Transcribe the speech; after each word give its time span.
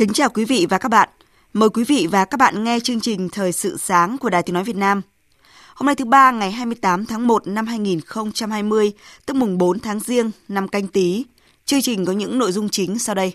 Kính 0.00 0.12
chào 0.12 0.30
quý 0.30 0.44
vị 0.44 0.66
và 0.70 0.78
các 0.78 0.88
bạn. 0.88 1.08
Mời 1.52 1.70
quý 1.70 1.84
vị 1.84 2.08
và 2.10 2.24
các 2.24 2.36
bạn 2.36 2.64
nghe 2.64 2.80
chương 2.80 3.00
trình 3.00 3.28
Thời 3.28 3.52
sự 3.52 3.76
sáng 3.76 4.18
của 4.18 4.30
Đài 4.30 4.42
Tiếng 4.42 4.54
Nói 4.54 4.64
Việt 4.64 4.76
Nam. 4.76 5.02
Hôm 5.74 5.86
nay 5.86 5.94
thứ 5.94 6.04
ba 6.04 6.30
ngày 6.30 6.50
28 6.50 7.06
tháng 7.06 7.26
1 7.26 7.46
năm 7.46 7.66
2020, 7.66 8.92
tức 9.26 9.34
mùng 9.34 9.58
4 9.58 9.78
tháng 9.78 10.00
Giêng 10.00 10.30
năm 10.48 10.68
canh 10.68 10.86
tí. 10.86 11.24
Chương 11.64 11.82
trình 11.82 12.04
có 12.04 12.12
những 12.12 12.38
nội 12.38 12.52
dung 12.52 12.68
chính 12.68 12.98
sau 12.98 13.14
đây. 13.14 13.32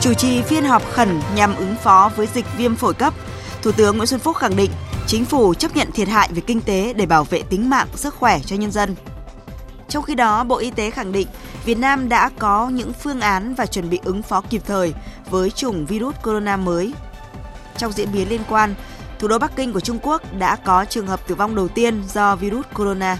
Chủ 0.00 0.14
trì 0.14 0.42
phiên 0.42 0.64
họp 0.64 0.92
khẩn 0.92 1.20
nhằm 1.36 1.56
ứng 1.56 1.74
phó 1.82 2.10
với 2.16 2.28
dịch 2.34 2.46
viêm 2.56 2.76
phổi 2.76 2.94
cấp, 2.94 3.14
Thủ 3.62 3.72
tướng 3.72 3.96
Nguyễn 3.96 4.06
Xuân 4.06 4.20
Phúc 4.20 4.36
khẳng 4.36 4.56
định 4.56 4.70
chính 5.06 5.24
phủ 5.24 5.54
chấp 5.54 5.76
nhận 5.76 5.92
thiệt 5.92 6.08
hại 6.08 6.30
về 6.32 6.42
kinh 6.46 6.60
tế 6.60 6.92
để 6.96 7.06
bảo 7.06 7.24
vệ 7.24 7.42
tính 7.42 7.70
mạng, 7.70 7.88
sức 7.94 8.14
khỏe 8.14 8.40
cho 8.46 8.56
nhân 8.56 8.72
dân. 8.72 8.94
Trong 9.88 10.02
khi 10.02 10.14
đó, 10.14 10.44
Bộ 10.44 10.56
Y 10.56 10.70
tế 10.70 10.90
khẳng 10.90 11.12
định 11.12 11.28
Việt 11.64 11.78
Nam 11.78 12.08
đã 12.08 12.30
có 12.38 12.68
những 12.68 12.92
phương 12.92 13.20
án 13.20 13.54
và 13.54 13.66
chuẩn 13.66 13.90
bị 13.90 14.00
ứng 14.04 14.22
phó 14.22 14.40
kịp 14.40 14.62
thời 14.66 14.94
với 15.30 15.50
chủng 15.50 15.86
virus 15.86 16.14
corona 16.22 16.56
mới. 16.56 16.92
Trong 17.76 17.92
diễn 17.92 18.12
biến 18.12 18.28
liên 18.28 18.40
quan, 18.48 18.74
thủ 19.18 19.28
đô 19.28 19.38
Bắc 19.38 19.56
Kinh 19.56 19.72
của 19.72 19.80
Trung 19.80 19.98
Quốc 20.02 20.22
đã 20.38 20.56
có 20.56 20.84
trường 20.84 21.06
hợp 21.06 21.28
tử 21.28 21.34
vong 21.34 21.54
đầu 21.54 21.68
tiên 21.68 22.02
do 22.12 22.36
virus 22.36 22.66
corona. 22.74 23.18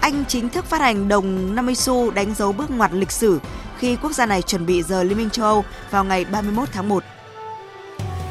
Anh 0.00 0.24
chính 0.28 0.48
thức 0.48 0.64
phát 0.64 0.80
hành 0.80 1.08
đồng 1.08 1.54
50 1.54 1.74
xu 1.74 2.10
đánh 2.10 2.34
dấu 2.34 2.52
bước 2.52 2.70
ngoặt 2.70 2.92
lịch 2.92 3.10
sử 3.10 3.40
khi 3.78 3.96
quốc 3.96 4.12
gia 4.12 4.26
này 4.26 4.42
chuẩn 4.42 4.66
bị 4.66 4.82
rời 4.82 5.04
Liên 5.04 5.18
minh 5.18 5.30
châu 5.30 5.46
Âu 5.46 5.64
vào 5.90 6.04
ngày 6.04 6.24
31 6.24 6.68
tháng 6.72 6.88
1. 6.88 7.04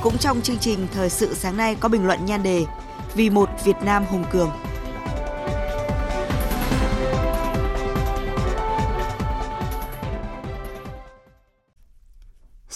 Cũng 0.02 0.18
trong 0.18 0.42
chương 0.42 0.58
trình 0.58 0.88
Thời 0.94 1.10
sự 1.10 1.34
sáng 1.34 1.58
nay 1.58 1.76
có 1.80 1.90
bình 1.90 2.08
luận 2.08 2.26
nhan 2.26 2.44
đề 2.44 2.66
Vì 3.16 3.30
một 3.30 3.50
Việt 3.64 3.78
Nam 3.84 4.06
hùng 4.06 4.24
cường. 4.32 4.52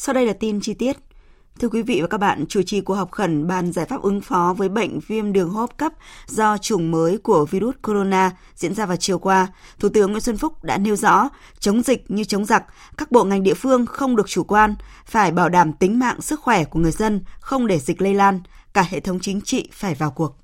Sau 0.05 0.13
đây 0.13 0.25
là 0.25 0.33
tin 0.33 0.61
chi 0.61 0.73
tiết. 0.73 0.97
Thưa 1.59 1.69
quý 1.69 1.81
vị 1.81 2.01
và 2.01 2.07
các 2.07 2.17
bạn, 2.17 2.45
chủ 2.49 2.61
trì 2.65 2.81
cuộc 2.81 2.93
họp 2.93 3.11
khẩn 3.11 3.47
bàn 3.47 3.71
giải 3.71 3.85
pháp 3.85 4.01
ứng 4.01 4.21
phó 4.21 4.55
với 4.57 4.69
bệnh 4.69 4.99
viêm 5.07 5.33
đường 5.33 5.49
hô 5.49 5.59
hấp 5.59 5.77
cấp 5.77 5.93
do 6.27 6.57
chủng 6.57 6.91
mới 6.91 7.17
của 7.17 7.45
virus 7.45 7.75
corona 7.83 8.37
diễn 8.55 8.73
ra 8.73 8.85
vào 8.85 8.97
chiều 8.97 9.19
qua, 9.19 9.47
Thủ 9.79 9.89
tướng 9.89 10.11
Nguyễn 10.11 10.21
Xuân 10.21 10.37
Phúc 10.37 10.63
đã 10.63 10.77
nêu 10.77 10.95
rõ, 10.95 11.29
chống 11.59 11.81
dịch 11.81 12.11
như 12.11 12.23
chống 12.23 12.45
giặc, 12.45 12.63
các 12.97 13.11
bộ 13.11 13.23
ngành 13.23 13.43
địa 13.43 13.53
phương 13.53 13.85
không 13.85 14.15
được 14.15 14.27
chủ 14.27 14.43
quan, 14.43 14.75
phải 15.05 15.31
bảo 15.31 15.49
đảm 15.49 15.73
tính 15.73 15.99
mạng 15.99 16.21
sức 16.21 16.39
khỏe 16.39 16.63
của 16.63 16.79
người 16.79 16.91
dân, 16.91 17.21
không 17.39 17.67
để 17.67 17.79
dịch 17.79 18.01
lây 18.01 18.13
lan, 18.13 18.39
cả 18.73 18.85
hệ 18.89 18.99
thống 18.99 19.19
chính 19.19 19.41
trị 19.41 19.69
phải 19.71 19.95
vào 19.95 20.11
cuộc. 20.11 20.35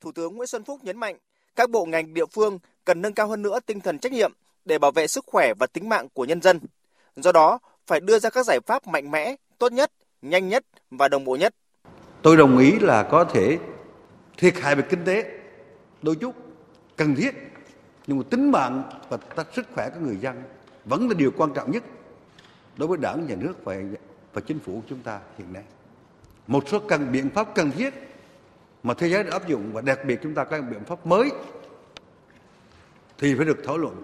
Thủ 0.00 0.12
tướng 0.12 0.36
Nguyễn 0.36 0.46
Xuân 0.46 0.64
Phúc 0.64 0.80
nhấn 0.84 0.98
mạnh, 0.98 1.16
các 1.56 1.70
bộ 1.70 1.84
ngành 1.84 2.14
địa 2.14 2.26
phương 2.32 2.58
cần 2.84 3.02
nâng 3.02 3.14
cao 3.14 3.28
hơn 3.28 3.42
nữa 3.42 3.58
tinh 3.66 3.80
thần 3.80 3.98
trách 3.98 4.12
nhiệm 4.12 4.32
để 4.64 4.78
bảo 4.78 4.90
vệ 4.90 5.06
sức 5.06 5.24
khỏe 5.26 5.54
và 5.58 5.66
tính 5.66 5.88
mạng 5.88 6.08
của 6.14 6.24
nhân 6.24 6.42
dân. 6.42 6.60
Do 7.16 7.32
đó, 7.32 7.58
phải 7.86 8.00
đưa 8.00 8.18
ra 8.18 8.30
các 8.30 8.46
giải 8.46 8.60
pháp 8.66 8.86
mạnh 8.86 9.10
mẽ, 9.10 9.36
tốt 9.58 9.72
nhất, 9.72 9.92
nhanh 10.22 10.48
nhất 10.48 10.64
và 10.90 11.08
đồng 11.08 11.24
bộ 11.24 11.36
nhất. 11.36 11.54
Tôi 12.22 12.36
đồng 12.36 12.58
ý 12.58 12.78
là 12.78 13.02
có 13.02 13.24
thể 13.24 13.58
thiệt 14.36 14.54
hại 14.56 14.74
về 14.74 14.82
kinh 14.90 15.04
tế 15.04 15.38
đôi 16.02 16.16
chút 16.16 16.34
cần 16.96 17.14
thiết 17.14 17.34
nhưng 18.06 18.18
mà 18.18 18.24
tính 18.30 18.50
mạng 18.50 18.82
và 19.08 19.44
sức 19.54 19.66
khỏe 19.74 19.90
của 19.90 20.00
người 20.00 20.16
dân 20.16 20.42
vẫn 20.84 21.08
là 21.08 21.14
điều 21.14 21.30
quan 21.36 21.54
trọng 21.54 21.70
nhất 21.70 21.82
đối 22.76 22.88
với 22.88 22.98
đảng 22.98 23.26
nhà 23.26 23.34
nước 23.38 23.64
và 23.64 23.76
và 24.32 24.40
chính 24.46 24.58
phủ 24.58 24.72
của 24.72 24.86
chúng 24.88 24.98
ta 24.98 25.20
hiện 25.38 25.52
nay 25.52 25.62
một 26.46 26.68
số 26.68 26.78
cần 26.78 27.12
biện 27.12 27.30
pháp 27.30 27.54
cần 27.54 27.70
thiết 27.70 27.94
mà 28.82 28.94
thế 28.94 29.08
giới 29.08 29.24
đã 29.24 29.30
áp 29.32 29.48
dụng 29.48 29.70
và 29.72 29.80
đặc 29.80 29.98
biệt 30.06 30.18
chúng 30.22 30.34
ta 30.34 30.44
có 30.44 30.60
biện 30.60 30.84
pháp 30.84 31.06
mới 31.06 31.30
thì 33.18 33.34
phải 33.34 33.46
được 33.46 33.58
thảo 33.64 33.78
luận 33.78 34.02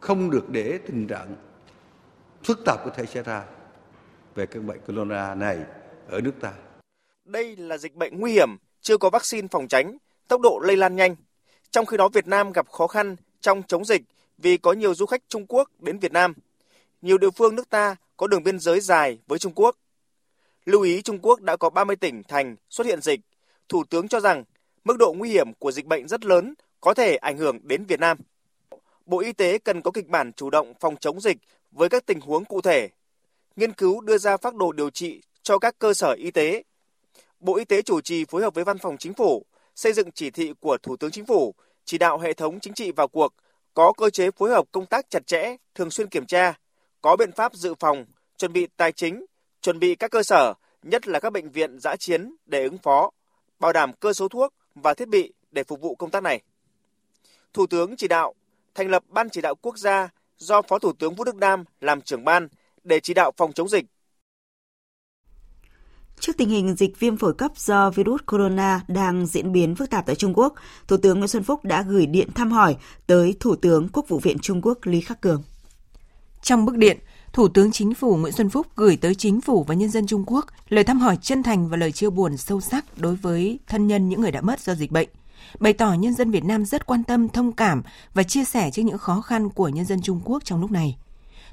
không 0.00 0.30
được 0.30 0.50
để 0.50 0.78
tình 0.86 1.06
trạng 1.06 1.34
phức 2.46 2.64
tạp 2.64 2.84
có 2.84 2.90
thể 2.96 3.06
xảy 3.06 3.22
ra 3.22 3.44
về 4.34 4.46
căn 4.46 4.66
bệnh 4.66 4.80
corona 4.86 5.34
này 5.34 5.58
ở 6.08 6.20
nước 6.20 6.32
ta. 6.40 6.52
Đây 7.24 7.56
là 7.56 7.78
dịch 7.78 7.94
bệnh 7.94 8.20
nguy 8.20 8.32
hiểm, 8.32 8.56
chưa 8.80 8.96
có 8.96 9.10
vaccine 9.10 9.48
phòng 9.50 9.68
tránh, 9.68 9.96
tốc 10.28 10.40
độ 10.40 10.60
lây 10.62 10.76
lan 10.76 10.96
nhanh. 10.96 11.16
Trong 11.70 11.86
khi 11.86 11.96
đó 11.96 12.08
Việt 12.08 12.26
Nam 12.26 12.52
gặp 12.52 12.68
khó 12.70 12.86
khăn 12.86 13.16
trong 13.40 13.62
chống 13.62 13.84
dịch 13.84 14.02
vì 14.38 14.56
có 14.56 14.72
nhiều 14.72 14.94
du 14.94 15.06
khách 15.06 15.22
Trung 15.28 15.46
Quốc 15.48 15.70
đến 15.78 15.98
Việt 15.98 16.12
Nam. 16.12 16.34
Nhiều 17.02 17.18
địa 17.18 17.30
phương 17.30 17.54
nước 17.54 17.70
ta 17.70 17.96
có 18.16 18.26
đường 18.26 18.42
biên 18.42 18.58
giới 18.58 18.80
dài 18.80 19.18
với 19.26 19.38
Trung 19.38 19.52
Quốc. 19.54 19.76
Lưu 20.66 20.82
ý 20.82 21.02
Trung 21.02 21.18
Quốc 21.22 21.40
đã 21.40 21.56
có 21.56 21.70
30 21.70 21.96
tỉnh 21.96 22.22
thành 22.28 22.56
xuất 22.70 22.86
hiện 22.86 23.00
dịch. 23.00 23.20
Thủ 23.68 23.84
tướng 23.90 24.08
cho 24.08 24.20
rằng 24.20 24.44
mức 24.84 24.96
độ 24.98 25.14
nguy 25.18 25.30
hiểm 25.30 25.52
của 25.58 25.72
dịch 25.72 25.86
bệnh 25.86 26.08
rất 26.08 26.24
lớn, 26.24 26.54
có 26.80 26.94
thể 26.94 27.16
ảnh 27.16 27.38
hưởng 27.38 27.58
đến 27.62 27.84
Việt 27.84 28.00
Nam. 28.00 28.18
Bộ 29.06 29.20
Y 29.20 29.32
tế 29.32 29.58
cần 29.58 29.82
có 29.82 29.90
kịch 29.90 30.08
bản 30.08 30.32
chủ 30.32 30.50
động 30.50 30.72
phòng 30.80 30.96
chống 30.96 31.20
dịch 31.20 31.36
với 31.70 31.88
các 31.88 32.06
tình 32.06 32.20
huống 32.20 32.44
cụ 32.44 32.60
thể, 32.60 32.88
nghiên 33.56 33.72
cứu 33.72 34.00
đưa 34.00 34.18
ra 34.18 34.36
phác 34.36 34.54
đồ 34.54 34.72
điều 34.72 34.90
trị 34.90 35.22
cho 35.42 35.58
các 35.58 35.78
cơ 35.78 35.94
sở 35.94 36.14
y 36.18 36.30
tế. 36.30 36.62
Bộ 37.40 37.56
Y 37.56 37.64
tế 37.64 37.82
chủ 37.82 38.00
trì 38.00 38.24
phối 38.24 38.42
hợp 38.42 38.54
với 38.54 38.64
Văn 38.64 38.78
phòng 38.78 38.96
Chính 38.98 39.14
phủ 39.14 39.44
xây 39.74 39.92
dựng 39.92 40.10
chỉ 40.12 40.30
thị 40.30 40.52
của 40.60 40.78
Thủ 40.82 40.96
tướng 40.96 41.10
Chính 41.10 41.26
phủ, 41.26 41.54
chỉ 41.84 41.98
đạo 41.98 42.18
hệ 42.18 42.32
thống 42.32 42.60
chính 42.60 42.74
trị 42.74 42.92
vào 42.92 43.08
cuộc, 43.08 43.34
có 43.74 43.92
cơ 43.92 44.10
chế 44.10 44.30
phối 44.30 44.50
hợp 44.50 44.64
công 44.72 44.86
tác 44.86 45.10
chặt 45.10 45.26
chẽ, 45.26 45.56
thường 45.74 45.90
xuyên 45.90 46.08
kiểm 46.08 46.26
tra, 46.26 46.58
có 47.02 47.16
biện 47.16 47.32
pháp 47.32 47.54
dự 47.54 47.74
phòng, 47.80 48.04
chuẩn 48.36 48.52
bị 48.52 48.66
tài 48.76 48.92
chính, 48.92 49.24
chuẩn 49.60 49.78
bị 49.78 49.94
các 49.94 50.10
cơ 50.10 50.22
sở, 50.22 50.54
nhất 50.82 51.08
là 51.08 51.20
các 51.20 51.30
bệnh 51.32 51.50
viện 51.50 51.78
giã 51.80 51.96
chiến 51.96 52.36
để 52.46 52.62
ứng 52.62 52.78
phó, 52.78 53.10
bảo 53.58 53.72
đảm 53.72 53.92
cơ 53.92 54.12
số 54.12 54.28
thuốc 54.28 54.54
và 54.74 54.94
thiết 54.94 55.08
bị 55.08 55.32
để 55.50 55.64
phục 55.64 55.80
vụ 55.80 55.94
công 55.94 56.10
tác 56.10 56.22
này. 56.22 56.42
Thủ 57.52 57.66
tướng 57.66 57.96
chỉ 57.96 58.08
đạo 58.08 58.34
thành 58.74 58.90
lập 58.90 59.04
Ban 59.08 59.30
chỉ 59.30 59.40
đạo 59.40 59.54
quốc 59.54 59.78
gia 59.78 60.08
do 60.38 60.62
Phó 60.62 60.78
Thủ 60.78 60.92
tướng 60.92 61.14
Vũ 61.14 61.24
Đức 61.24 61.36
Đam 61.36 61.64
làm 61.80 62.00
trưởng 62.00 62.24
ban 62.24 62.48
để 62.84 63.00
chỉ 63.00 63.14
đạo 63.14 63.32
phòng 63.36 63.52
chống 63.52 63.68
dịch. 63.68 63.84
Trước 66.20 66.32
tình 66.36 66.48
hình 66.48 66.74
dịch 66.74 67.00
viêm 67.00 67.16
phổi 67.16 67.34
cấp 67.34 67.52
do 67.56 67.90
virus 67.90 68.20
corona 68.26 68.80
đang 68.88 69.26
diễn 69.26 69.52
biến 69.52 69.74
phức 69.74 69.90
tạp 69.90 70.06
tại 70.06 70.16
Trung 70.16 70.34
Quốc, 70.34 70.54
Thủ 70.88 70.96
tướng 70.96 71.18
Nguyễn 71.18 71.28
Xuân 71.28 71.42
Phúc 71.42 71.64
đã 71.64 71.82
gửi 71.82 72.06
điện 72.06 72.28
thăm 72.34 72.52
hỏi 72.52 72.76
tới 73.06 73.36
Thủ 73.40 73.56
tướng 73.56 73.88
Quốc 73.92 74.08
vụ 74.08 74.18
viện 74.18 74.38
Trung 74.42 74.62
Quốc 74.62 74.78
Lý 74.82 75.00
Khắc 75.00 75.20
Cường. 75.20 75.42
Trong 76.42 76.64
bức 76.64 76.76
điện, 76.76 76.98
Thủ 77.32 77.48
tướng 77.48 77.72
Chính 77.72 77.94
phủ 77.94 78.16
Nguyễn 78.16 78.32
Xuân 78.32 78.50
Phúc 78.50 78.66
gửi 78.76 78.96
tới 78.96 79.14
Chính 79.14 79.40
phủ 79.40 79.64
và 79.64 79.74
nhân 79.74 79.90
dân 79.90 80.06
Trung 80.06 80.24
Quốc 80.26 80.46
lời 80.68 80.84
thăm 80.84 80.98
hỏi 80.98 81.18
chân 81.22 81.42
thành 81.42 81.68
và 81.68 81.76
lời 81.76 81.92
chia 81.92 82.10
buồn 82.10 82.36
sâu 82.36 82.60
sắc 82.60 82.84
đối 82.96 83.16
với 83.16 83.58
thân 83.66 83.86
nhân 83.86 84.08
những 84.08 84.20
người 84.20 84.32
đã 84.32 84.40
mất 84.40 84.60
do 84.60 84.74
dịch 84.74 84.90
bệnh– 84.90 85.08
bày 85.58 85.72
tỏ 85.72 85.92
nhân 85.92 86.14
dân 86.14 86.30
Việt 86.30 86.44
Nam 86.44 86.64
rất 86.64 86.86
quan 86.86 87.04
tâm, 87.04 87.28
thông 87.28 87.52
cảm 87.52 87.82
và 88.14 88.22
chia 88.22 88.44
sẻ 88.44 88.70
trước 88.70 88.82
những 88.82 88.98
khó 88.98 89.20
khăn 89.20 89.48
của 89.48 89.68
nhân 89.68 89.84
dân 89.84 90.02
Trung 90.02 90.20
Quốc 90.24 90.44
trong 90.44 90.60
lúc 90.60 90.70
này. 90.70 90.96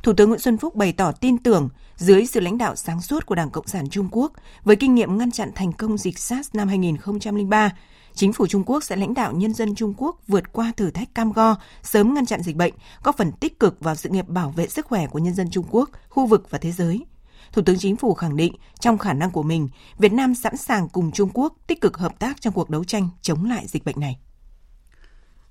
Thủ 0.04 0.13
tướng 0.13 0.30
Nguyễn 0.30 0.40
Xuân 0.40 0.57
Phúc 0.57 0.75
bày 0.75 0.94
tỏ 0.94 1.12
tin 1.12 1.38
tưởng 1.38 1.69
dưới 1.95 2.25
sự 2.25 2.40
lãnh 2.40 2.57
đạo 2.57 2.75
sáng 2.75 3.01
suốt 3.01 3.25
của 3.25 3.36
Đảng 3.36 3.50
Cộng 3.50 3.68
sản 3.68 3.90
Trung 3.90 4.07
Quốc 4.12 4.31
với 4.63 4.75
kinh 4.75 4.95
nghiệm 4.95 5.18
ngăn 5.18 5.31
chặn 5.31 5.51
thành 5.56 5.74
công 5.74 5.98
dịch 5.98 6.19
SARS 6.19 6.50
năm 6.54 6.68
2003, 6.68 7.72
chính 8.16 8.34
phủ 8.34 8.48
Trung 8.48 8.63
Quốc 8.66 8.84
sẽ 8.84 8.95
lãnh 8.95 9.13
đạo 9.13 9.31
nhân 9.34 9.54
dân 9.54 9.75
Trung 9.75 9.94
Quốc 9.98 10.19
vượt 10.28 10.54
qua 10.54 10.72
thử 10.78 10.92
thách 10.92 11.16
cam 11.16 11.31
go, 11.31 11.56
sớm 11.84 12.13
ngăn 12.13 12.25
chặn 12.25 12.42
dịch 12.42 12.56
bệnh, 12.56 12.74
góp 13.04 13.18
phần 13.18 13.31
tích 13.31 13.60
cực 13.60 13.80
vào 13.80 13.96
sự 13.96 14.10
nghiệp 14.10 14.28
bảo 14.28 14.50
vệ 14.50 14.68
sức 14.68 14.86
khỏe 14.86 15.07
của 15.07 15.19
nhân 15.19 15.34
dân 15.34 15.50
Trung 15.51 15.66
Quốc, 15.72 15.89
khu 16.10 16.25
vực 16.25 16.48
và 16.50 16.57
thế 16.57 16.72
giới. 16.72 17.06
Thủ 17.54 17.62
tướng 17.62 17.80
Chính 17.80 17.96
phủ 17.96 18.14
khẳng 18.14 18.36
định 18.36 18.54
trong 18.80 18.98
khả 18.98 19.14
năng 19.14 19.32
của 19.32 19.44
mình, 19.44 19.70
Việt 19.98 20.14
Nam 20.14 20.36
sẵn 20.36 20.58
sàng 20.58 20.90
cùng 20.90 21.12
Trung 21.12 21.30
Quốc 21.34 21.54
tích 21.68 21.82
cực 21.82 21.98
hợp 21.98 22.20
tác 22.20 22.42
trong 22.42 22.54
cuộc 22.54 22.70
đấu 22.70 22.84
tranh 22.84 23.10
chống 23.22 23.46
lại 23.46 23.68
dịch 23.68 23.86
bệnh 23.86 24.00
này. 24.00 24.18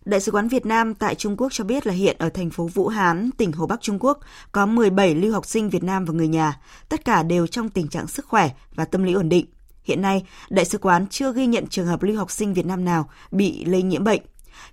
Đại 0.05 0.21
sứ 0.21 0.33
quán 0.33 0.49
Việt 0.49 0.67
Nam 0.67 0.95
tại 0.95 1.15
Trung 1.15 1.37
Quốc 1.37 1.49
cho 1.53 1.65
biết 1.65 1.87
là 1.87 1.93
hiện 1.93 2.17
ở 2.19 2.29
thành 2.29 2.51
phố 2.51 2.67
Vũ 2.67 2.89
Hán, 2.89 3.31
tỉnh 3.37 3.53
Hồ 3.53 3.67
Bắc 3.67 3.81
Trung 3.81 3.99
Quốc, 4.01 4.19
có 4.53 4.67
17 4.67 5.15
lưu 5.15 5.33
học 5.33 5.47
sinh 5.47 5.71
Việt 5.71 5.83
Nam 5.83 6.05
và 6.05 6.15
người 6.15 6.29
nhà, 6.29 6.61
tất 6.89 7.05
cả 7.05 7.23
đều 7.23 7.47
trong 7.47 7.69
tình 7.69 7.89
trạng 7.89 8.07
sức 8.07 8.27
khỏe 8.27 8.51
và 8.75 8.85
tâm 8.85 9.03
lý 9.03 9.13
ổn 9.13 9.29
định. 9.29 9.47
Hiện 9.85 10.03
nay, 10.03 10.25
Đại 10.51 10.65
sứ 10.65 10.79
quán 10.79 11.07
chưa 11.07 11.33
ghi 11.33 11.47
nhận 11.47 11.67
trường 11.67 11.87
hợp 11.87 12.03
lưu 12.03 12.17
học 12.17 12.31
sinh 12.31 12.55
Việt 12.55 12.67
Nam 12.67 12.85
nào 12.85 13.09
bị 13.31 13.65
lây 13.65 13.83
nhiễm 13.83 14.05
bệnh. 14.05 14.23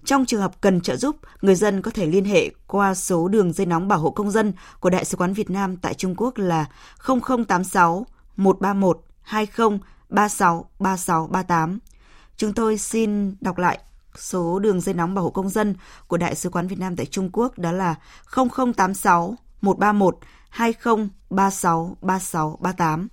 Trong 0.05 0.25
trường 0.25 0.41
hợp 0.41 0.61
cần 0.61 0.81
trợ 0.81 0.95
giúp, 0.95 1.15
người 1.41 1.55
dân 1.55 1.81
có 1.81 1.91
thể 1.91 2.05
liên 2.05 2.25
hệ 2.25 2.51
qua 2.67 2.93
số 2.93 3.27
đường 3.27 3.53
dây 3.53 3.65
nóng 3.65 3.87
bảo 3.87 3.99
hộ 3.99 4.09
công 4.09 4.31
dân 4.31 4.53
của 4.79 4.89
Đại 4.89 5.05
sứ 5.05 5.17
quán 5.17 5.33
Việt 5.33 5.49
Nam 5.49 5.77
tại 5.77 5.93
Trung 5.93 6.15
Quốc 6.17 6.37
là 6.37 6.65
0086 7.07 8.05
131 8.37 9.01
20 9.21 9.79
36 10.09 10.69
36 10.79 11.27
38. 11.27 11.79
Chúng 12.37 12.53
tôi 12.53 12.77
xin 12.77 13.35
đọc 13.41 13.57
lại 13.57 13.79
số 14.15 14.59
đường 14.59 14.81
dây 14.81 14.95
nóng 14.95 15.15
bảo 15.15 15.23
hộ 15.23 15.29
công 15.29 15.49
dân 15.49 15.75
của 16.07 16.17
Đại 16.17 16.35
sứ 16.35 16.49
quán 16.49 16.67
Việt 16.67 16.79
Nam 16.79 16.95
tại 16.95 17.05
Trung 17.05 17.29
Quốc 17.33 17.59
đó 17.59 17.71
là 17.71 17.95
0086 18.35 19.35
131 19.61 20.17
20 20.49 21.09
36 21.29 21.97
36 22.01 22.57
38. 22.61 23.07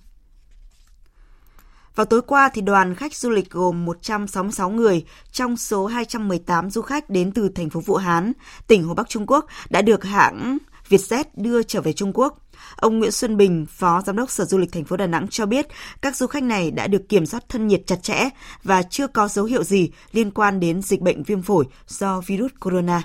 Vào 1.97 2.05
tối 2.05 2.21
qua 2.21 2.49
thì 2.53 2.61
đoàn 2.61 2.95
khách 2.95 3.15
du 3.15 3.29
lịch 3.29 3.49
gồm 3.49 3.85
166 3.85 4.69
người 4.69 5.05
trong 5.31 5.57
số 5.57 5.85
218 5.85 6.69
du 6.69 6.81
khách 6.81 7.09
đến 7.09 7.31
từ 7.31 7.49
thành 7.49 7.69
phố 7.69 7.79
Vũ 7.79 7.95
Hán, 7.95 8.33
tỉnh 8.67 8.83
Hồ 8.83 8.93
Bắc 8.93 9.09
Trung 9.09 9.25
Quốc 9.27 9.45
đã 9.69 9.81
được 9.81 10.03
hãng 10.03 10.57
Vietjet 10.89 11.23
đưa 11.35 11.63
trở 11.63 11.81
về 11.81 11.93
Trung 11.93 12.11
Quốc. 12.13 12.37
Ông 12.75 12.99
Nguyễn 12.99 13.11
Xuân 13.11 13.37
Bình, 13.37 13.65
Phó 13.69 14.01
Giám 14.05 14.15
đốc 14.15 14.31
Sở 14.31 14.45
Du 14.45 14.57
lịch 14.57 14.71
thành 14.71 14.83
phố 14.83 14.97
Đà 14.97 15.07
Nẵng 15.07 15.27
cho 15.27 15.45
biết 15.45 15.67
các 16.01 16.15
du 16.15 16.27
khách 16.27 16.43
này 16.43 16.71
đã 16.71 16.87
được 16.87 17.09
kiểm 17.09 17.25
soát 17.25 17.49
thân 17.49 17.67
nhiệt 17.67 17.81
chặt 17.87 18.03
chẽ 18.03 18.29
và 18.63 18.83
chưa 18.83 19.07
có 19.07 19.27
dấu 19.27 19.45
hiệu 19.45 19.63
gì 19.63 19.89
liên 20.11 20.31
quan 20.31 20.59
đến 20.59 20.81
dịch 20.81 21.01
bệnh 21.01 21.23
viêm 21.23 21.41
phổi 21.41 21.65
do 21.87 22.21
virus 22.27 22.51
corona. 22.59 23.03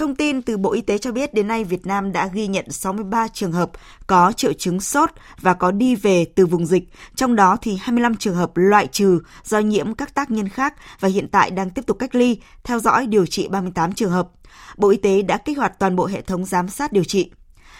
Thông 0.00 0.14
tin 0.14 0.42
từ 0.42 0.56
Bộ 0.56 0.72
Y 0.72 0.80
tế 0.80 0.98
cho 0.98 1.12
biết 1.12 1.34
đến 1.34 1.48
nay 1.48 1.64
Việt 1.64 1.86
Nam 1.86 2.12
đã 2.12 2.26
ghi 2.26 2.46
nhận 2.46 2.70
63 2.70 3.28
trường 3.28 3.52
hợp 3.52 3.70
có 4.06 4.32
triệu 4.32 4.52
chứng 4.52 4.80
sốt 4.80 5.10
và 5.40 5.54
có 5.54 5.70
đi 5.70 5.94
về 5.94 6.24
từ 6.34 6.46
vùng 6.46 6.66
dịch, 6.66 6.88
trong 7.14 7.36
đó 7.36 7.56
thì 7.62 7.78
25 7.80 8.16
trường 8.16 8.34
hợp 8.34 8.50
loại 8.54 8.86
trừ 8.86 9.20
do 9.44 9.58
nhiễm 9.58 9.94
các 9.94 10.14
tác 10.14 10.30
nhân 10.30 10.48
khác 10.48 10.74
và 11.00 11.08
hiện 11.08 11.28
tại 11.28 11.50
đang 11.50 11.70
tiếp 11.70 11.86
tục 11.86 11.98
cách 11.98 12.14
ly, 12.14 12.40
theo 12.64 12.78
dõi 12.78 13.06
điều 13.06 13.26
trị 13.26 13.48
38 13.48 13.92
trường 13.92 14.10
hợp. 14.10 14.28
Bộ 14.76 14.90
Y 14.90 14.96
tế 14.96 15.22
đã 15.22 15.36
kích 15.36 15.58
hoạt 15.58 15.78
toàn 15.78 15.96
bộ 15.96 16.06
hệ 16.06 16.20
thống 16.20 16.44
giám 16.44 16.68
sát 16.68 16.92
điều 16.92 17.04
trị. 17.04 17.30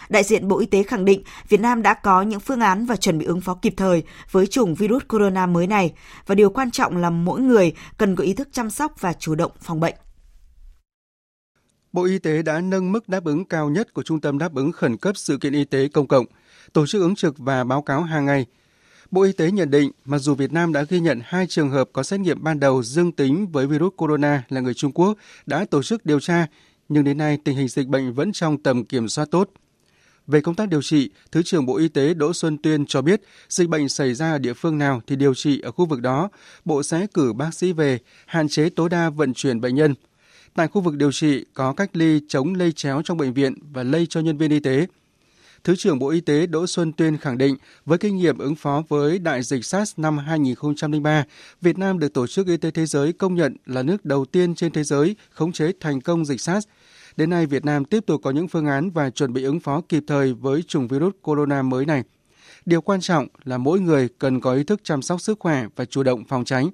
Đại 0.09 0.23
diện 0.23 0.47
Bộ 0.47 0.59
Y 0.59 0.65
tế 0.65 0.83
khẳng 0.83 1.05
định 1.05 1.23
Việt 1.49 1.59
Nam 1.59 1.81
đã 1.81 1.93
có 1.93 2.21
những 2.21 2.39
phương 2.39 2.61
án 2.61 2.85
và 2.85 2.95
chuẩn 2.95 3.17
bị 3.17 3.25
ứng 3.25 3.41
phó 3.41 3.53
kịp 3.53 3.73
thời 3.77 4.03
với 4.31 4.47
chủng 4.47 4.75
virus 4.75 5.03
corona 5.09 5.45
mới 5.45 5.67
này 5.67 5.93
và 6.25 6.35
điều 6.35 6.49
quan 6.49 6.71
trọng 6.71 6.97
là 6.97 7.09
mỗi 7.09 7.41
người 7.41 7.73
cần 7.97 8.15
có 8.15 8.23
ý 8.23 8.33
thức 8.33 8.49
chăm 8.51 8.69
sóc 8.69 8.93
và 8.99 9.13
chủ 9.13 9.35
động 9.35 9.51
phòng 9.61 9.79
bệnh. 9.79 9.95
Bộ 11.93 12.03
Y 12.03 12.19
tế 12.19 12.41
đã 12.41 12.61
nâng 12.61 12.91
mức 12.91 13.09
đáp 13.09 13.23
ứng 13.23 13.45
cao 13.45 13.69
nhất 13.69 13.93
của 13.93 14.03
Trung 14.03 14.21
tâm 14.21 14.37
đáp 14.37 14.55
ứng 14.55 14.71
khẩn 14.71 14.97
cấp 14.97 15.17
sự 15.17 15.37
kiện 15.37 15.53
y 15.53 15.65
tế 15.65 15.87
công 15.87 16.07
cộng, 16.07 16.25
tổ 16.73 16.87
chức 16.87 17.01
ứng 17.01 17.15
trực 17.15 17.37
và 17.37 17.63
báo 17.63 17.81
cáo 17.81 18.01
hàng 18.01 18.25
ngày. 18.25 18.45
Bộ 19.11 19.21
Y 19.21 19.31
tế 19.31 19.51
nhận 19.51 19.69
định, 19.69 19.91
mặc 20.05 20.17
dù 20.17 20.35
Việt 20.35 20.53
Nam 20.53 20.73
đã 20.73 20.83
ghi 20.89 20.99
nhận 20.99 21.19
hai 21.23 21.47
trường 21.47 21.69
hợp 21.69 21.89
có 21.93 22.03
xét 22.03 22.19
nghiệm 22.19 22.43
ban 22.43 22.59
đầu 22.59 22.83
dương 22.83 23.11
tính 23.11 23.47
với 23.51 23.67
virus 23.67 23.93
corona 23.97 24.43
là 24.49 24.61
người 24.61 24.73
Trung 24.73 24.91
Quốc 24.91 25.17
đã 25.45 25.65
tổ 25.65 25.83
chức 25.83 26.05
điều 26.05 26.19
tra, 26.19 26.47
nhưng 26.89 27.03
đến 27.03 27.17
nay 27.17 27.37
tình 27.43 27.57
hình 27.57 27.67
dịch 27.67 27.87
bệnh 27.87 28.13
vẫn 28.13 28.31
trong 28.31 28.63
tầm 28.63 28.85
kiểm 28.85 29.07
soát 29.07 29.27
tốt. 29.31 29.49
Về 30.27 30.41
công 30.41 30.55
tác 30.55 30.69
điều 30.69 30.81
trị, 30.81 31.09
Thứ 31.31 31.43
trưởng 31.43 31.65
Bộ 31.65 31.77
Y 31.77 31.87
tế 31.87 32.13
Đỗ 32.13 32.33
Xuân 32.33 32.57
Tuyên 32.57 32.85
cho 32.85 33.01
biết 33.01 33.21
dịch 33.49 33.69
bệnh 33.69 33.89
xảy 33.89 34.13
ra 34.13 34.31
ở 34.31 34.37
địa 34.37 34.53
phương 34.53 34.77
nào 34.77 35.01
thì 35.07 35.15
điều 35.15 35.33
trị 35.33 35.61
ở 35.61 35.71
khu 35.71 35.85
vực 35.85 36.01
đó. 36.01 36.29
Bộ 36.65 36.83
sẽ 36.83 37.07
cử 37.13 37.33
bác 37.33 37.53
sĩ 37.53 37.73
về, 37.73 37.99
hạn 38.25 38.47
chế 38.47 38.69
tối 38.69 38.89
đa 38.89 39.09
vận 39.09 39.33
chuyển 39.33 39.61
bệnh 39.61 39.75
nhân– 39.75 39.95
Tại 40.55 40.67
khu 40.67 40.81
vực 40.81 40.95
điều 40.95 41.11
trị 41.11 41.45
có 41.53 41.73
cách 41.73 41.89
ly 41.93 42.21
chống 42.27 42.53
lây 42.53 42.71
chéo 42.71 43.01
trong 43.05 43.17
bệnh 43.17 43.33
viện 43.33 43.53
và 43.73 43.83
lây 43.83 44.05
cho 44.05 44.19
nhân 44.19 44.37
viên 44.37 44.51
y 44.51 44.59
tế. 44.59 44.87
Thứ 45.63 45.75
trưởng 45.75 45.99
Bộ 45.99 46.09
Y 46.09 46.21
tế 46.21 46.47
Đỗ 46.47 46.67
Xuân 46.67 46.93
Tuyên 46.93 47.17
khẳng 47.17 47.37
định, 47.37 47.57
với 47.85 47.97
kinh 47.97 48.17
nghiệm 48.17 48.37
ứng 48.37 48.55
phó 48.55 48.83
với 48.87 49.19
đại 49.19 49.43
dịch 49.43 49.65
SARS 49.65 49.93
năm 49.97 50.17
2003, 50.17 51.23
Việt 51.61 51.77
Nam 51.77 51.99
được 51.99 52.13
Tổ 52.13 52.27
chức 52.27 52.47
Y 52.47 52.57
tế 52.57 52.71
Thế 52.71 52.85
giới 52.85 53.13
công 53.13 53.35
nhận 53.35 53.55
là 53.65 53.83
nước 53.83 54.05
đầu 54.05 54.25
tiên 54.25 54.55
trên 54.55 54.71
thế 54.71 54.83
giới 54.83 55.15
khống 55.29 55.51
chế 55.51 55.71
thành 55.79 56.01
công 56.01 56.25
dịch 56.25 56.41
SARS. 56.41 56.67
Đến 57.17 57.29
nay, 57.29 57.45
Việt 57.45 57.65
Nam 57.65 57.85
tiếp 57.85 58.05
tục 58.05 58.21
có 58.23 58.31
những 58.31 58.47
phương 58.47 58.65
án 58.65 58.89
và 58.89 59.09
chuẩn 59.09 59.33
bị 59.33 59.43
ứng 59.43 59.59
phó 59.59 59.81
kịp 59.89 60.03
thời 60.07 60.33
với 60.33 60.63
chủng 60.63 60.87
virus 60.87 61.13
corona 61.21 61.61
mới 61.61 61.85
này. 61.85 62.03
Điều 62.65 62.81
quan 62.81 63.01
trọng 63.01 63.27
là 63.43 63.57
mỗi 63.57 63.79
người 63.79 64.09
cần 64.19 64.39
có 64.39 64.53
ý 64.53 64.63
thức 64.63 64.81
chăm 64.83 65.01
sóc 65.01 65.21
sức 65.21 65.39
khỏe 65.39 65.65
và 65.75 65.85
chủ 65.85 66.03
động 66.03 66.23
phòng 66.27 66.45
tránh. 66.45 66.69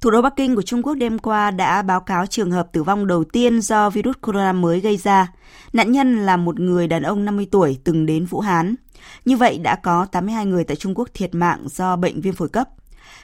Thủ 0.00 0.10
đô 0.10 0.22
Bắc 0.22 0.36
Kinh 0.36 0.56
của 0.56 0.62
Trung 0.62 0.82
Quốc 0.82 0.94
đêm 0.94 1.18
qua 1.18 1.50
đã 1.50 1.82
báo 1.82 2.00
cáo 2.00 2.26
trường 2.26 2.50
hợp 2.50 2.68
tử 2.72 2.82
vong 2.82 3.06
đầu 3.06 3.24
tiên 3.24 3.60
do 3.60 3.90
virus 3.90 4.16
corona 4.20 4.52
mới 4.52 4.80
gây 4.80 4.96
ra. 4.96 5.32
Nạn 5.72 5.92
nhân 5.92 6.26
là 6.26 6.36
một 6.36 6.60
người 6.60 6.86
đàn 6.86 7.02
ông 7.02 7.24
50 7.24 7.46
tuổi 7.50 7.78
từng 7.84 8.06
đến 8.06 8.24
Vũ 8.24 8.40
Hán. 8.40 8.74
Như 9.24 9.36
vậy 9.36 9.58
đã 9.58 9.76
có 9.82 10.06
82 10.12 10.46
người 10.46 10.64
tại 10.64 10.76
Trung 10.76 10.94
Quốc 10.94 11.08
thiệt 11.14 11.34
mạng 11.34 11.66
do 11.68 11.96
bệnh 11.96 12.20
viêm 12.20 12.34
phổi 12.34 12.48
cấp. 12.48 12.68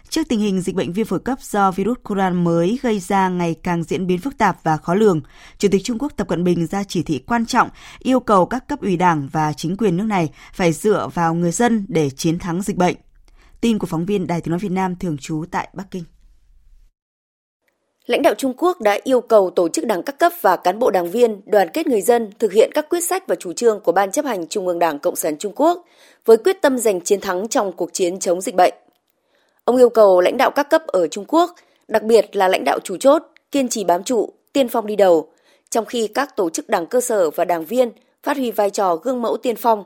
Trước 0.08 0.22
tình 0.28 0.40
hình 0.40 0.60
dịch 0.60 0.74
bệnh 0.74 0.92
viêm 0.92 1.06
phổi 1.06 1.20
cấp 1.20 1.38
do 1.42 1.70
virus 1.70 1.98
corona 2.08 2.30
mới 2.30 2.78
gây 2.82 2.98
ra 2.98 3.28
ngày 3.28 3.54
càng 3.62 3.82
diễn 3.82 4.06
biến 4.06 4.18
phức 4.18 4.38
tạp 4.38 4.58
và 4.62 4.76
khó 4.76 4.94
lường, 4.94 5.20
Chủ 5.58 5.68
tịch 5.70 5.84
Trung 5.84 5.98
Quốc 5.98 6.12
Tập 6.16 6.28
Cận 6.28 6.44
Bình 6.44 6.66
ra 6.66 6.84
chỉ 6.84 7.02
thị 7.02 7.18
quan 7.26 7.46
trọng 7.46 7.68
yêu 7.98 8.20
cầu 8.20 8.46
các 8.46 8.68
cấp 8.68 8.80
ủy 8.80 8.96
đảng 8.96 9.28
và 9.32 9.52
chính 9.52 9.76
quyền 9.76 9.96
nước 9.96 10.04
này 10.06 10.30
phải 10.54 10.72
dựa 10.72 11.08
vào 11.14 11.34
người 11.34 11.52
dân 11.52 11.86
để 11.88 12.10
chiến 12.10 12.38
thắng 12.38 12.62
dịch 12.62 12.76
bệnh. 12.76 12.96
Tin 13.60 13.78
của 13.78 13.86
phóng 13.86 14.06
viên 14.06 14.26
Đài 14.26 14.40
Tiếng 14.40 14.50
Nói 14.50 14.58
Việt 14.58 14.72
Nam 14.72 14.96
thường 14.96 15.18
trú 15.18 15.44
tại 15.50 15.68
Bắc 15.74 15.90
Kinh. 15.90 16.04
Lãnh 18.06 18.22
đạo 18.22 18.34
Trung 18.34 18.52
Quốc 18.56 18.80
đã 18.80 18.98
yêu 19.04 19.20
cầu 19.20 19.50
tổ 19.50 19.68
chức 19.68 19.86
đảng 19.86 20.02
các 20.02 20.18
cấp 20.18 20.32
và 20.40 20.56
cán 20.56 20.78
bộ 20.78 20.90
đảng 20.90 21.10
viên 21.10 21.40
đoàn 21.46 21.68
kết 21.72 21.86
người 21.86 22.00
dân 22.00 22.30
thực 22.38 22.52
hiện 22.52 22.70
các 22.74 22.88
quyết 22.88 23.00
sách 23.00 23.26
và 23.26 23.34
chủ 23.34 23.52
trương 23.52 23.80
của 23.80 23.92
Ban 23.92 24.10
chấp 24.10 24.24
hành 24.24 24.46
Trung 24.46 24.66
ương 24.66 24.78
Đảng 24.78 24.98
Cộng 24.98 25.16
sản 25.16 25.38
Trung 25.38 25.52
Quốc 25.56 25.84
với 26.24 26.36
quyết 26.36 26.62
tâm 26.62 26.78
giành 26.78 27.00
chiến 27.00 27.20
thắng 27.20 27.48
trong 27.48 27.72
cuộc 27.72 27.92
chiến 27.92 28.18
chống 28.18 28.40
dịch 28.40 28.54
bệnh. 28.54 28.74
Ông 29.64 29.76
yêu 29.76 29.88
cầu 29.88 30.20
lãnh 30.20 30.36
đạo 30.36 30.50
các 30.50 30.70
cấp 30.70 30.82
ở 30.86 31.06
Trung 31.06 31.24
Quốc, 31.28 31.54
đặc 31.88 32.02
biệt 32.02 32.36
là 32.36 32.48
lãnh 32.48 32.64
đạo 32.64 32.78
chủ 32.84 32.96
chốt, 32.96 33.22
kiên 33.50 33.68
trì 33.68 33.84
bám 33.84 34.04
trụ, 34.04 34.32
tiên 34.52 34.68
phong 34.68 34.86
đi 34.86 34.96
đầu, 34.96 35.28
trong 35.70 35.84
khi 35.84 36.06
các 36.06 36.36
tổ 36.36 36.50
chức 36.50 36.68
đảng 36.68 36.86
cơ 36.86 37.00
sở 37.00 37.30
và 37.30 37.44
đảng 37.44 37.64
viên 37.64 37.90
phát 38.22 38.36
huy 38.36 38.50
vai 38.50 38.70
trò 38.70 38.96
gương 38.96 39.22
mẫu 39.22 39.36
tiên 39.36 39.56
phong, 39.56 39.84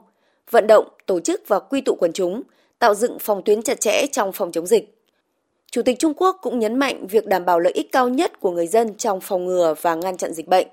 vận 0.51 0.67
động, 0.67 0.89
tổ 1.07 1.21
chức 1.21 1.43
và 1.49 1.59
quy 1.59 1.81
tụ 1.81 1.97
quần 2.01 2.13
chúng, 2.13 2.43
tạo 2.79 2.95
dựng 2.95 3.19
phòng 3.19 3.43
tuyến 3.45 3.63
chặt 3.63 3.81
chẽ 3.81 4.07
trong 4.13 4.33
phòng 4.33 4.53
chống 4.53 4.67
dịch 4.67 4.98
Chủ 5.73 5.83
tịch 5.83 5.99
Trung 5.99 6.15
Quốc 6.17 6.39
cũng 6.43 6.59
nhấn 6.59 6.79
mạnh 6.79 7.07
việc 7.07 7.27
đảm 7.27 7.45
bảo 7.45 7.61
lợi 7.61 7.73
ích 7.73 7.93
cao 7.93 8.09
nhất 8.09 8.41
của 8.41 8.51
người 8.51 8.67
dân 8.67 8.95
trong 8.95 9.21
phòng 9.21 9.47
ngừa 9.47 9.75
và 9.83 9.95
ngăn 9.95 10.17
chặn 10.17 10.33
dịch 10.33 10.49
bệnh. 10.49 10.67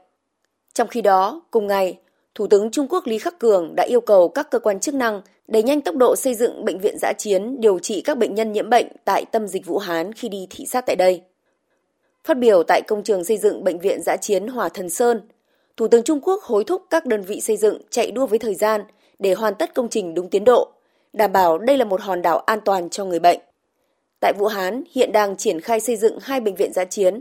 Trong 0.74 0.88
khi 0.88 1.02
đó, 1.02 1.42
cùng 1.52 1.68
ngày, 1.68 2.00
Thủ 2.36 2.48
tướng 2.48 2.72
Trung 2.72 2.88
Quốc 2.90 3.08
Lý 3.08 3.18
Khắc 3.18 3.40
Cường 3.40 3.76
đã 3.76 3.84
yêu 3.84 4.02
cầu 4.02 4.30
các 4.30 4.52
cơ 4.52 4.60
quan 4.60 4.80
chức 4.80 4.96
năng 4.96 5.22
đẩy 5.48 5.64
nhanh 5.64 5.82
tốc 5.82 5.96
độ 5.96 6.16
xây 6.16 6.36
dựng 6.36 6.66
bệnh 6.66 6.80
viện 6.80 6.96
giã 7.00 7.14
chiến 7.18 7.62
điều 7.62 7.80
trị 7.80 8.02
các 8.02 8.18
bệnh 8.18 8.36
nhân 8.36 8.52
nhiễm 8.52 8.70
bệnh 8.70 8.88
tại 9.06 9.26
tâm 9.26 9.48
dịch 9.48 9.66
Vũ 9.66 9.78
Hán 9.78 10.14
khi 10.14 10.30
đi 10.30 10.48
thị 10.50 10.66
sát 10.66 10.86
tại 10.86 10.96
đây. 10.96 11.22
Phát 12.24 12.38
biểu 12.38 12.64
tại 12.64 12.82
công 12.88 13.04
trường 13.04 13.24
xây 13.24 13.38
dựng 13.38 13.64
bệnh 13.64 13.80
viện 13.80 14.02
giã 14.02 14.18
chiến 14.22 14.48
Hòa 14.48 14.70
Thần 14.70 14.90
Sơn, 14.90 15.22
Thủ 15.78 15.88
tướng 15.88 16.04
Trung 16.04 16.20
Quốc 16.22 16.44
hối 16.44 16.64
thúc 16.64 16.82
các 16.90 17.06
đơn 17.06 17.22
vị 17.22 17.42
xây 17.42 17.58
dựng 17.58 17.82
chạy 17.90 18.12
đua 18.12 18.26
với 18.26 18.40
thời 18.40 18.56
gian 18.56 18.82
để 19.20 19.34
hoàn 19.34 19.56
tất 19.56 19.74
công 19.74 19.90
trình 19.90 20.14
đúng 20.14 20.30
tiến 20.30 20.44
độ, 20.44 20.72
đảm 21.14 21.32
bảo 21.32 21.58
đây 21.58 21.78
là 21.78 21.86
một 21.86 22.02
hòn 22.02 22.22
đảo 22.22 22.38
an 22.40 22.60
toàn 22.66 22.90
cho 22.90 23.06
người 23.06 23.20
bệnh. 23.20 23.40
Tại 24.20 24.34
Vũ 24.38 24.48
Hán 24.48 24.84
hiện 24.92 25.12
đang 25.12 25.38
triển 25.38 25.62
khai 25.62 25.80
xây 25.80 25.96
dựng 25.96 26.18
hai 26.22 26.40
bệnh 26.40 26.56
viện 26.56 26.74
giã 26.74 26.86
chiến. 26.86 27.20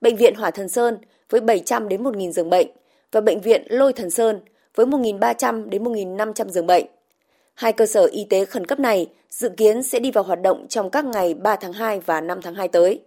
Bệnh 0.00 0.16
viện 0.16 0.34
Hỏa 0.34 0.50
Thần 0.50 0.68
Sơn 0.68 0.98
với 1.30 1.40
700 1.40 1.88
đến 1.88 2.02
1.000 2.02 2.32
giường 2.32 2.50
bệnh 2.50 2.68
và 3.12 3.20
bệnh 3.20 3.40
viện 3.40 3.62
Lôi 3.68 3.92
Thần 3.92 4.10
Sơn 4.10 4.40
với 4.74 4.86
1.300 4.86 5.68
đến 5.68 5.84
1.500 5.84 6.48
giường 6.48 6.66
bệnh. 6.66 6.86
Hai 7.54 7.72
cơ 7.72 7.86
sở 7.86 8.08
y 8.12 8.24
tế 8.24 8.44
khẩn 8.44 8.64
cấp 8.64 8.80
này 8.80 9.06
dự 9.30 9.48
kiến 9.48 9.82
sẽ 9.82 9.98
đi 9.98 10.10
vào 10.10 10.24
hoạt 10.24 10.42
động 10.42 10.66
trong 10.68 10.90
các 10.90 11.04
ngày 11.04 11.34
3 11.34 11.56
tháng 11.56 11.72
2 11.72 12.00
và 12.00 12.20
5 12.20 12.42
tháng 12.42 12.54
2 12.54 12.68
tới. 12.68 13.00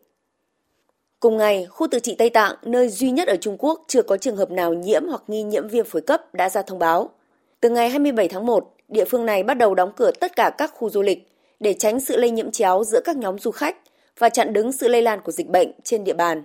Cùng 1.19 1.38
ngày, 1.38 1.65
khu 1.65 1.88
tự 1.91 2.00
trị 2.00 2.15
Tây 2.15 2.29
Tạng, 2.29 2.55
nơi 2.63 2.89
duy 2.89 3.11
nhất 3.11 3.27
ở 3.27 3.35
Trung 3.41 3.57
Quốc 3.59 3.81
chưa 3.88 4.01
có 4.01 4.17
trường 4.17 4.35
hợp 4.35 4.51
nào 4.51 4.73
nhiễm 4.73 5.07
hoặc 5.07 5.23
nghi 5.27 5.43
nhiễm 5.43 5.67
viêm 5.67 5.85
phổi 5.85 6.01
cấp 6.01 6.33
đã 6.33 6.50
ra 6.50 6.61
thông 6.61 6.79
báo. 6.79 7.09
Từ 7.59 7.69
ngày 7.69 7.89
27 7.89 8.27
tháng 8.27 8.45
1, 8.45 8.73
địa 8.88 9.05
phương 9.05 9.25
này 9.25 9.43
bắt 9.43 9.53
đầu 9.53 9.75
đóng 9.75 9.91
cửa 9.95 10.11
tất 10.19 10.35
cả 10.35 10.51
các 10.57 10.71
khu 10.73 10.89
du 10.89 11.01
lịch, 11.01 11.30
để 11.62 11.74
tránh 11.74 12.00
sự 12.00 12.18
lây 12.18 12.32
nhiễm 12.32 12.51
chéo 12.51 12.84
giữa 12.84 13.00
các 13.06 13.18
nhóm 13.18 13.39
du 13.39 13.51
khách 13.51 13.77
và 14.18 14.30
chặn 14.30 14.53
đứng 14.53 14.72
sự 14.72 14.88
lây 14.88 15.01
lan 15.01 15.22
của 15.22 15.32
dịch 15.32 15.48
bệnh 15.48 15.72
trên 15.84 16.03
địa 16.03 16.13
bàn. 16.13 16.44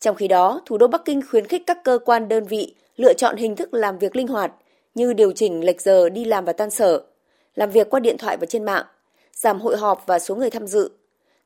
Trong 0.00 0.16
khi 0.16 0.28
đó, 0.28 0.60
thủ 0.66 0.78
đô 0.78 0.86
Bắc 0.86 1.04
Kinh 1.04 1.22
khuyến 1.30 1.46
khích 1.46 1.62
các 1.66 1.84
cơ 1.84 1.98
quan 2.04 2.28
đơn 2.28 2.44
vị 2.44 2.74
lựa 2.96 3.14
chọn 3.14 3.36
hình 3.36 3.56
thức 3.56 3.74
làm 3.74 3.98
việc 3.98 4.16
linh 4.16 4.28
hoạt 4.28 4.52
như 4.94 5.12
điều 5.12 5.32
chỉnh 5.32 5.64
lệch 5.64 5.80
giờ 5.80 6.08
đi 6.08 6.24
làm 6.24 6.44
và 6.44 6.52
tan 6.52 6.70
sở, 6.70 7.02
làm 7.54 7.70
việc 7.70 7.90
qua 7.90 8.00
điện 8.00 8.16
thoại 8.18 8.36
và 8.36 8.46
trên 8.46 8.64
mạng, 8.64 8.84
giảm 9.32 9.60
hội 9.60 9.76
họp 9.76 10.02
và 10.06 10.18
số 10.18 10.34
người 10.34 10.50
tham 10.50 10.66
dự. 10.66 10.90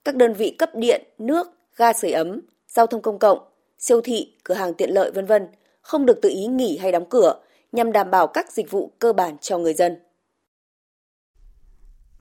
Các 0.05 0.17
đơn 0.17 0.35
vị 0.35 0.50
cấp 0.59 0.71
điện, 0.75 1.02
nước, 1.19 1.49
ga 1.76 1.93
sưởi 1.93 2.11
ấm, 2.11 2.40
giao 2.69 2.87
thông 2.87 3.02
công 3.02 3.19
cộng, 3.19 3.38
siêu 3.78 4.00
thị, 4.00 4.33
cửa 4.45 4.55
hàng 4.55 4.75
tiện 4.75 4.90
lợi 4.90 5.11
vân 5.11 5.26
vân 5.26 5.49
không 5.81 6.07
được 6.07 6.19
tự 6.23 6.28
ý 6.28 6.47
nghỉ 6.47 6.78
hay 6.78 6.93
đóng 6.93 7.07
cửa 7.11 7.35
nhằm 7.73 7.93
đảm 7.93 8.11
bảo 8.11 8.26
các 8.26 8.52
dịch 8.52 8.71
vụ 8.71 8.90
cơ 8.99 9.12
bản 9.12 9.37
cho 9.40 9.59
người 9.59 9.75
dân. 9.75 9.97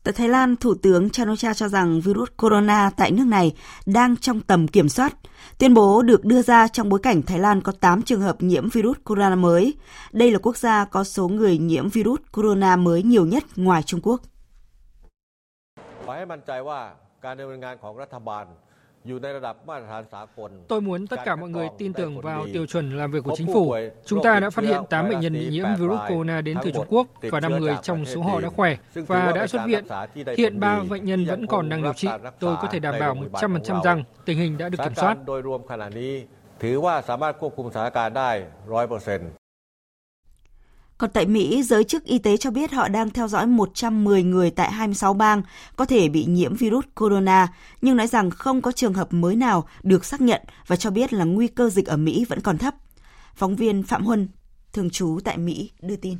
Tại 0.08 0.14
Thái 0.14 0.30
Lan, 0.30 0.56
Thủ 0.56 0.74
tướng 0.74 1.10
Chanocha 1.10 1.54
cho 1.54 1.68
rằng 1.68 2.02
virus 2.02 2.30
corona 2.38 2.92
tại 2.98 3.12
nước 3.12 3.24
này 3.28 3.54
đang 3.86 4.18
trong 4.18 4.42
tầm 4.42 4.68
kiểm 4.68 4.90
soát. 4.90 5.14
Tuyên 5.58 5.74
bố 5.74 6.02
được 6.02 6.26
đưa 6.26 6.42
ra 6.42 6.68
trong 6.68 6.90
bối 6.90 7.00
cảnh 7.04 7.22
Thái 7.22 7.40
Lan 7.40 7.62
có 7.62 7.72
8 7.72 8.02
trường 8.02 8.22
hợp 8.22 8.44
nhiễm 8.44 8.70
virus 8.70 8.98
corona 9.04 9.36
mới. 9.36 9.74
Đây 10.12 10.32
là 10.32 10.40
quốc 10.40 10.58
gia 10.58 10.86
có 10.86 11.04
số 11.04 11.28
người 11.28 11.58
nhiễm 11.58 11.90
virus 11.90 12.20
corona 12.32 12.76
mới 12.76 13.04
nhiều 13.04 13.26
nhất 13.26 13.44
ngoài 13.56 13.84
Trung 13.84 14.00
Quốc. 14.04 14.22
Tôi 20.68 20.82
muốn 20.82 21.08
tất 21.08 21.20
cả 21.26 21.36
mọi 21.36 21.50
người 21.50 21.68
tin 21.78 21.94
tưởng 21.94 22.22
vào 22.22 22.46
tiêu 22.54 22.66
chuẩn 22.66 22.98
làm 22.98 23.12
việc 23.12 23.24
của 23.24 23.34
chính 23.36 23.48
phủ. 23.54 23.76
Chúng 24.06 24.24
ta 24.24 24.40
đã 24.40 24.50
phát 24.50 24.66
hiện 24.66 24.82
8 24.90 25.10
bệnh 25.10 25.20
nhân 25.20 25.34
bị 25.34 25.48
nhiễm 25.50 25.66
virus 25.80 26.00
corona 26.10 26.42
đến 26.42 26.58
từ 26.64 26.72
Trung 26.72 26.86
Quốc 26.90 27.08
và 27.22 27.40
5 27.40 27.52
người 27.60 27.76
trong 27.84 28.06
số 28.06 28.22
họ 28.22 28.40
đã 28.42 28.50
khỏe 28.50 28.78
và 28.94 29.32
đã 29.36 29.48
xuất 29.48 29.62
viện. 29.66 29.86
Hiện 30.38 30.60
3 30.60 30.80
bệnh 30.90 31.06
nhân 31.06 31.26
vẫn 31.26 31.48
còn 31.48 31.70
đang 31.70 31.84
điều 31.84 31.94
trị. 31.94 32.08
Tôi 32.40 32.56
có 32.62 32.68
thể 32.72 32.80
đảm 32.80 32.96
bảo 33.00 33.16
100% 33.16 33.84
rằng 33.84 34.04
tình 34.26 34.38
hình 34.38 34.58
đã 34.58 34.70
được 34.70 34.78
kiểm 34.84 34.96
soát. 34.96 35.18
Còn 40.98 41.10
tại 41.10 41.25
Mỹ, 41.25 41.63
giới 41.63 41.84
chức 41.84 42.04
y 42.04 42.20
tế 42.20 42.38
cho 42.38 42.51
biết 42.51 42.72
họ 42.72 42.88
đang 42.88 43.10
theo 43.10 43.27
dõi 43.27 43.48
110 43.48 44.24
người 44.24 44.51
tại 44.51 44.72
26 44.72 45.13
bang 45.13 45.42
có 45.75 45.86
thể 45.86 46.10
bị 46.10 46.25
nhiễm 46.25 46.56
virus 46.56 46.86
corona, 46.96 47.48
nhưng 47.82 47.98
nói 47.98 48.08
rằng 48.08 48.30
không 48.30 48.62
có 48.62 48.72
trường 48.72 48.94
hợp 48.94 49.13
mới 49.13 49.36
nào 49.36 49.68
được 49.84 50.06
xác 50.06 50.22
nhận 50.22 50.42
và 50.68 50.75
cho 50.75 50.89
biết 50.89 51.13
là 51.13 51.25
nguy 51.25 51.48
cơ 51.48 51.70
dịch 51.70 51.86
ở 51.86 51.98
Mỹ 51.98 52.25
vẫn 52.30 52.42
còn 52.42 52.58
thấp. 52.58 52.75
Phóng 53.36 53.56
viên 53.56 53.84
Phạm 53.84 54.06
Huân, 54.06 54.27
thường 54.74 54.89
trú 54.89 55.20
tại 55.24 55.38
Mỹ, 55.38 55.72
đưa 55.82 55.96
tin. 55.96 56.18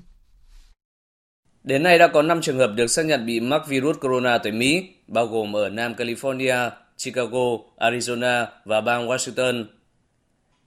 Đến 1.63 1.84
nay 1.84 1.98
đã 1.98 2.07
có 2.07 2.22
5 2.22 2.41
trường 2.41 2.57
hợp 2.57 2.72
được 2.75 2.88
xác 2.88 3.05
nhận 3.05 3.25
bị 3.25 3.39
mắc 3.39 3.62
virus 3.67 3.98
corona 4.00 4.38
tại 4.38 4.51
Mỹ, 4.51 4.89
bao 5.07 5.25
gồm 5.25 5.55
ở 5.55 5.69
Nam 5.69 5.93
California, 5.93 6.69
Chicago, 6.98 7.57
Arizona 7.77 8.46
và 8.65 8.81
bang 8.81 9.07
Washington. 9.07 9.65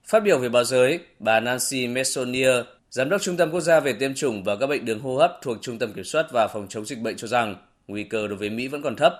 Phát 0.05 0.23
biểu 0.23 0.39
về 0.39 0.49
báo 0.49 0.63
giới, 0.63 0.99
bà 1.19 1.39
Nancy 1.39 1.87
Messonnier, 1.87 2.55
Giám 2.91 3.09
đốc 3.09 3.21
Trung 3.21 3.37
tâm 3.37 3.51
Quốc 3.51 3.61
gia 3.61 3.79
về 3.79 3.93
tiêm 3.93 4.13
chủng 4.13 4.43
và 4.43 4.55
các 4.55 4.67
bệnh 4.67 4.85
đường 4.85 4.99
hô 4.99 5.17
hấp 5.17 5.39
thuộc 5.41 5.57
Trung 5.61 5.79
tâm 5.79 5.93
Kiểm 5.93 6.03
soát 6.03 6.25
và 6.33 6.47
Phòng 6.53 6.67
chống 6.69 6.85
dịch 6.85 6.99
bệnh 6.99 7.17
cho 7.17 7.27
rằng 7.27 7.55
nguy 7.87 8.03
cơ 8.03 8.27
đối 8.27 8.37
với 8.37 8.49
Mỹ 8.49 8.67
vẫn 8.67 8.81
còn 8.81 8.95
thấp. 8.95 9.13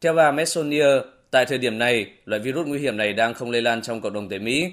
Theo 0.00 0.14
bà 0.14 0.32
Messonnier, 0.32 1.02
tại 1.30 1.46
thời 1.46 1.58
điểm 1.58 1.78
này, 1.78 2.06
loại 2.24 2.42
virus 2.42 2.66
nguy 2.66 2.78
hiểm 2.78 2.96
này 2.96 3.12
đang 3.12 3.34
không 3.34 3.50
lây 3.50 3.62
lan 3.62 3.82
trong 3.82 4.00
cộng 4.00 4.12
đồng 4.12 4.28
tại 4.28 4.38
Mỹ. 4.38 4.72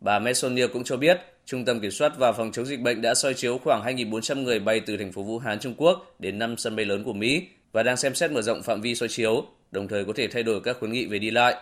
Bà 0.00 0.18
Messonnier 0.18 0.70
cũng 0.72 0.84
cho 0.84 0.96
biết, 0.96 1.20
Trung 1.46 1.64
tâm 1.64 1.80
Kiểm 1.80 1.90
soát 1.90 2.12
và 2.18 2.32
Phòng 2.32 2.52
chống 2.52 2.66
dịch 2.66 2.80
bệnh 2.80 3.02
đã 3.02 3.14
soi 3.14 3.34
chiếu 3.34 3.58
khoảng 3.58 3.96
2.400 3.96 4.42
người 4.42 4.58
bay 4.58 4.80
từ 4.80 4.96
thành 4.96 5.12
phố 5.12 5.22
Vũ 5.22 5.38
Hán, 5.38 5.58
Trung 5.58 5.74
Quốc 5.76 6.16
đến 6.18 6.38
5 6.38 6.56
sân 6.56 6.76
bay 6.76 6.86
lớn 6.86 7.04
của 7.04 7.12
Mỹ 7.12 7.42
và 7.72 7.82
đang 7.82 7.96
xem 7.96 8.14
xét 8.14 8.30
mở 8.30 8.42
rộng 8.42 8.62
phạm 8.62 8.80
vi 8.80 8.94
soi 8.94 9.08
chiếu, 9.08 9.44
đồng 9.70 9.88
thời 9.88 10.04
có 10.04 10.12
thể 10.16 10.28
thay 10.28 10.42
đổi 10.42 10.60
các 10.60 10.76
khuyến 10.78 10.92
nghị 10.92 11.06
về 11.06 11.18
đi 11.18 11.30
lại. 11.30 11.56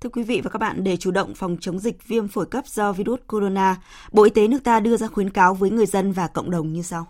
Thưa 0.00 0.10
quý 0.10 0.22
vị 0.22 0.40
và 0.44 0.50
các 0.50 0.58
bạn, 0.58 0.84
để 0.84 0.96
chủ 0.96 1.10
động 1.10 1.34
phòng 1.34 1.56
chống 1.60 1.78
dịch 1.78 2.08
viêm 2.08 2.28
phổi 2.28 2.46
cấp 2.46 2.66
do 2.66 2.92
virus 2.92 3.20
corona, 3.26 3.76
Bộ 4.12 4.24
Y 4.24 4.30
tế 4.30 4.48
nước 4.48 4.64
ta 4.64 4.80
đưa 4.80 4.96
ra 4.96 5.06
khuyến 5.06 5.30
cáo 5.30 5.54
với 5.54 5.70
người 5.70 5.86
dân 5.86 6.12
và 6.12 6.26
cộng 6.26 6.50
đồng 6.50 6.72
như 6.72 6.82
sau. 6.82 7.06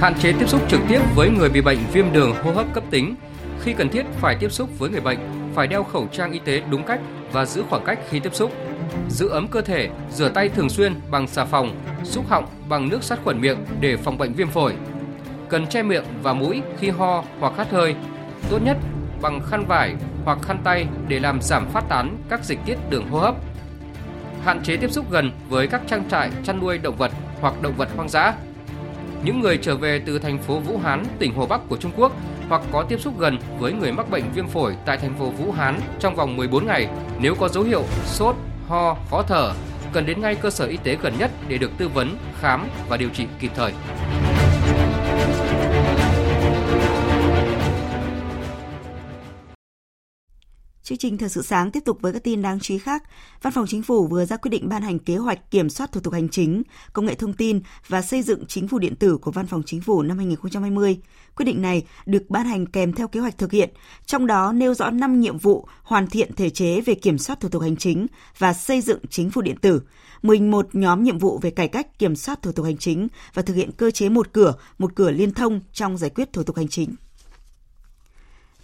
Hạn 0.00 0.14
chế 0.20 0.32
tiếp 0.32 0.48
xúc 0.48 0.60
trực 0.70 0.80
tiếp 0.88 1.00
với 1.14 1.30
người 1.30 1.48
bị 1.48 1.60
bệnh 1.60 1.78
viêm 1.92 2.12
đường 2.12 2.32
hô 2.42 2.52
hấp 2.52 2.74
cấp 2.74 2.84
tính. 2.90 3.14
Khi 3.60 3.72
cần 3.72 3.88
thiết 3.88 4.06
phải 4.20 4.36
tiếp 4.40 4.52
xúc 4.52 4.78
với 4.78 4.90
người 4.90 5.00
bệnh, 5.00 5.18
phải 5.54 5.66
đeo 5.66 5.84
khẩu 5.84 6.06
trang 6.12 6.32
y 6.32 6.38
tế 6.38 6.62
đúng 6.70 6.84
cách 6.86 7.00
và 7.32 7.44
giữ 7.44 7.62
khoảng 7.70 7.84
cách 7.84 7.98
khi 8.08 8.20
tiếp 8.20 8.34
xúc. 8.34 8.52
Giữ 9.10 9.28
ấm 9.28 9.48
cơ 9.48 9.60
thể, 9.60 9.90
rửa 10.12 10.28
tay 10.28 10.48
thường 10.48 10.68
xuyên 10.68 10.94
bằng 11.10 11.28
xà 11.28 11.44
phòng, 11.44 11.80
xúc 12.04 12.24
họng 12.28 12.44
bằng 12.68 12.88
nước 12.88 13.04
sát 13.04 13.18
khuẩn 13.24 13.40
miệng 13.40 13.58
để 13.80 13.96
phòng 13.96 14.18
bệnh 14.18 14.32
viêm 14.32 14.48
phổi 14.48 14.74
cần 15.48 15.66
che 15.66 15.82
miệng 15.82 16.04
và 16.22 16.32
mũi 16.32 16.62
khi 16.78 16.90
ho 16.90 17.24
hoặc 17.40 17.52
hắt 17.56 17.70
hơi, 17.70 17.94
tốt 18.50 18.58
nhất 18.64 18.76
bằng 19.22 19.40
khăn 19.50 19.64
vải 19.66 19.94
hoặc 20.24 20.38
khăn 20.42 20.58
tay 20.64 20.86
để 21.08 21.20
làm 21.20 21.42
giảm 21.42 21.66
phát 21.68 21.84
tán 21.88 22.16
các 22.28 22.44
dịch 22.44 22.58
tiết 22.66 22.76
đường 22.90 23.08
hô 23.08 23.18
hấp. 23.18 23.34
Hạn 24.44 24.62
chế 24.62 24.76
tiếp 24.76 24.92
xúc 24.92 25.10
gần 25.10 25.30
với 25.48 25.66
các 25.66 25.80
trang 25.86 26.08
trại 26.08 26.30
chăn 26.44 26.60
nuôi 26.60 26.78
động 26.78 26.96
vật 26.96 27.12
hoặc 27.40 27.62
động 27.62 27.74
vật 27.76 27.88
hoang 27.96 28.08
dã. 28.08 28.34
Những 29.24 29.40
người 29.40 29.58
trở 29.62 29.76
về 29.76 30.02
từ 30.06 30.18
thành 30.18 30.38
phố 30.38 30.58
Vũ 30.58 30.78
Hán, 30.78 31.04
tỉnh 31.18 31.34
Hồ 31.34 31.46
Bắc 31.46 31.60
của 31.68 31.76
Trung 31.76 31.92
Quốc 31.96 32.12
hoặc 32.48 32.62
có 32.72 32.82
tiếp 32.82 33.00
xúc 33.00 33.18
gần 33.18 33.38
với 33.58 33.72
người 33.72 33.92
mắc 33.92 34.10
bệnh 34.10 34.24
viêm 34.34 34.48
phổi 34.48 34.74
tại 34.86 34.98
thành 34.98 35.14
phố 35.14 35.30
Vũ 35.30 35.52
Hán 35.52 35.80
trong 36.00 36.14
vòng 36.14 36.36
14 36.36 36.66
ngày 36.66 36.88
nếu 37.18 37.34
có 37.34 37.48
dấu 37.48 37.64
hiệu 37.64 37.84
sốt, 38.04 38.36
ho, 38.68 38.96
khó 39.10 39.22
thở, 39.22 39.52
cần 39.92 40.06
đến 40.06 40.20
ngay 40.20 40.34
cơ 40.34 40.50
sở 40.50 40.66
y 40.66 40.76
tế 40.76 40.96
gần 41.02 41.14
nhất 41.18 41.30
để 41.48 41.58
được 41.58 41.70
tư 41.78 41.88
vấn, 41.88 42.16
khám 42.40 42.68
và 42.88 42.96
điều 42.96 43.08
trị 43.08 43.26
kịp 43.40 43.50
thời. 43.54 43.72
Chương 50.84 50.98
trình 50.98 51.18
Thời 51.18 51.28
sự 51.28 51.42
sáng 51.42 51.70
tiếp 51.70 51.84
tục 51.84 51.98
với 52.00 52.12
các 52.12 52.24
tin 52.24 52.42
đáng 52.42 52.60
chú 52.60 52.74
ý 52.74 52.78
khác. 52.78 53.02
Văn 53.42 53.52
phòng 53.52 53.66
Chính 53.68 53.82
phủ 53.82 54.06
vừa 54.06 54.24
ra 54.24 54.36
quyết 54.36 54.48
định 54.50 54.68
ban 54.68 54.82
hành 54.82 54.98
kế 54.98 55.16
hoạch 55.16 55.50
kiểm 55.50 55.70
soát 55.70 55.92
thủ 55.92 56.00
tục 56.00 56.12
hành 56.12 56.28
chính, 56.28 56.62
công 56.92 57.06
nghệ 57.06 57.14
thông 57.14 57.32
tin 57.32 57.60
và 57.88 58.02
xây 58.02 58.22
dựng 58.22 58.46
chính 58.46 58.68
phủ 58.68 58.78
điện 58.78 58.96
tử 58.96 59.18
của 59.18 59.30
Văn 59.30 59.46
phòng 59.46 59.62
Chính 59.66 59.80
phủ 59.80 60.02
năm 60.02 60.16
2020. 60.16 60.98
Quyết 61.36 61.44
định 61.44 61.62
này 61.62 61.82
được 62.06 62.22
ban 62.28 62.46
hành 62.46 62.66
kèm 62.66 62.92
theo 62.92 63.08
kế 63.08 63.20
hoạch 63.20 63.38
thực 63.38 63.52
hiện, 63.52 63.70
trong 64.06 64.26
đó 64.26 64.52
nêu 64.52 64.74
rõ 64.74 64.90
5 64.90 65.20
nhiệm 65.20 65.38
vụ 65.38 65.66
hoàn 65.82 66.06
thiện 66.06 66.34
thể 66.34 66.50
chế 66.50 66.80
về 66.80 66.94
kiểm 66.94 67.18
soát 67.18 67.40
thủ 67.40 67.48
tục 67.48 67.62
hành 67.62 67.76
chính 67.76 68.06
và 68.38 68.52
xây 68.52 68.80
dựng 68.80 68.98
chính 69.10 69.30
phủ 69.30 69.40
điện 69.40 69.56
tử, 69.56 69.82
11 70.24 70.68
nhóm 70.72 71.04
nhiệm 71.04 71.18
vụ 71.18 71.38
về 71.38 71.50
cải 71.50 71.68
cách 71.68 71.98
kiểm 71.98 72.16
soát 72.16 72.42
thủ 72.42 72.52
tục 72.52 72.64
hành 72.64 72.76
chính 72.76 73.08
và 73.34 73.42
thực 73.42 73.54
hiện 73.54 73.72
cơ 73.72 73.90
chế 73.90 74.08
một 74.08 74.32
cửa, 74.32 74.54
một 74.78 74.94
cửa 74.94 75.10
liên 75.10 75.32
thông 75.32 75.60
trong 75.72 75.96
giải 75.98 76.10
quyết 76.10 76.32
thủ 76.32 76.42
tục 76.42 76.56
hành 76.56 76.68
chính. 76.68 76.94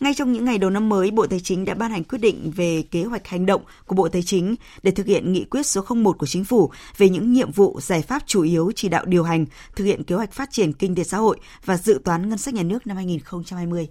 Ngay 0.00 0.14
trong 0.14 0.33
những 0.33 0.45
ngày 0.45 0.59
đầu 0.59 0.71
năm 0.71 0.88
mới, 0.88 1.11
Bộ 1.11 1.26
Tài 1.26 1.40
chính 1.40 1.64
đã 1.64 1.75
ban 1.75 1.90
hành 1.90 2.05
quyết 2.05 2.19
định 2.19 2.52
về 2.57 2.83
kế 2.90 3.05
hoạch 3.05 3.29
hành 3.29 3.47
động 3.47 3.62
của 3.87 3.95
Bộ 3.95 4.09
Tài 4.09 4.23
chính 4.23 4.55
để 4.83 4.90
thực 4.90 5.07
hiện 5.07 5.33
nghị 5.33 5.45
quyết 5.45 5.67
số 5.67 5.85
01 5.95 6.19
của 6.19 6.26
Chính 6.26 6.45
phủ 6.45 6.71
về 6.97 7.09
những 7.09 7.33
nhiệm 7.33 7.52
vụ 7.52 7.81
giải 7.81 8.02
pháp 8.02 8.23
chủ 8.26 8.43
yếu 8.43 8.73
chỉ 8.75 8.88
đạo 8.88 9.05
điều 9.05 9.23
hành, 9.23 9.47
thực 9.76 9.85
hiện 9.85 10.05
kế 10.05 10.14
hoạch 10.14 10.33
phát 10.33 10.49
triển 10.52 10.73
kinh 10.73 10.95
tế 10.95 11.05
xã 11.05 11.19
hội 11.19 11.38
và 11.64 11.76
dự 11.76 12.00
toán 12.05 12.29
ngân 12.29 12.38
sách 12.38 12.55
nhà 12.55 12.62
nước 12.62 12.87
năm 12.87 12.97
2020. 12.97 13.88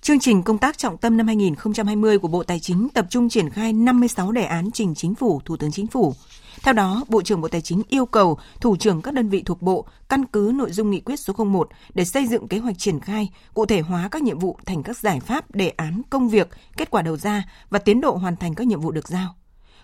Chương 0.00 0.20
trình 0.20 0.42
công 0.42 0.58
tác 0.58 0.78
trọng 0.78 0.98
tâm 0.98 1.16
năm 1.16 1.26
2020 1.26 2.18
của 2.18 2.28
Bộ 2.28 2.42
Tài 2.42 2.60
chính 2.60 2.88
tập 2.94 3.06
trung 3.10 3.28
triển 3.28 3.50
khai 3.50 3.72
56 3.72 4.32
đề 4.32 4.44
án 4.44 4.70
trình 4.70 4.94
Chính 4.94 5.14
phủ, 5.14 5.40
Thủ 5.44 5.56
tướng 5.56 5.72
Chính 5.72 5.86
phủ. 5.86 6.14
Theo 6.62 6.74
đó, 6.74 7.04
Bộ 7.08 7.22
trưởng 7.22 7.40
Bộ 7.40 7.48
Tài 7.48 7.60
chính 7.60 7.82
yêu 7.88 8.06
cầu 8.06 8.38
thủ 8.60 8.76
trưởng 8.76 9.02
các 9.02 9.14
đơn 9.14 9.28
vị 9.28 9.42
thuộc 9.46 9.62
Bộ 9.62 9.84
căn 10.08 10.24
cứ 10.24 10.52
nội 10.54 10.72
dung 10.72 10.90
nghị 10.90 11.00
quyết 11.00 11.20
số 11.20 11.44
01 11.44 11.68
để 11.94 12.04
xây 12.04 12.26
dựng 12.26 12.48
kế 12.48 12.58
hoạch 12.58 12.78
triển 12.78 13.00
khai, 13.00 13.30
cụ 13.54 13.66
thể 13.66 13.80
hóa 13.80 14.08
các 14.10 14.22
nhiệm 14.22 14.38
vụ 14.38 14.58
thành 14.66 14.82
các 14.82 14.98
giải 14.98 15.20
pháp, 15.20 15.54
đề 15.54 15.68
án, 15.68 16.02
công 16.10 16.28
việc, 16.28 16.48
kết 16.76 16.90
quả 16.90 17.02
đầu 17.02 17.16
ra 17.16 17.44
và 17.70 17.78
tiến 17.78 18.00
độ 18.00 18.16
hoàn 18.16 18.36
thành 18.36 18.54
các 18.54 18.66
nhiệm 18.66 18.80
vụ 18.80 18.90
được 18.90 19.08
giao. 19.08 19.34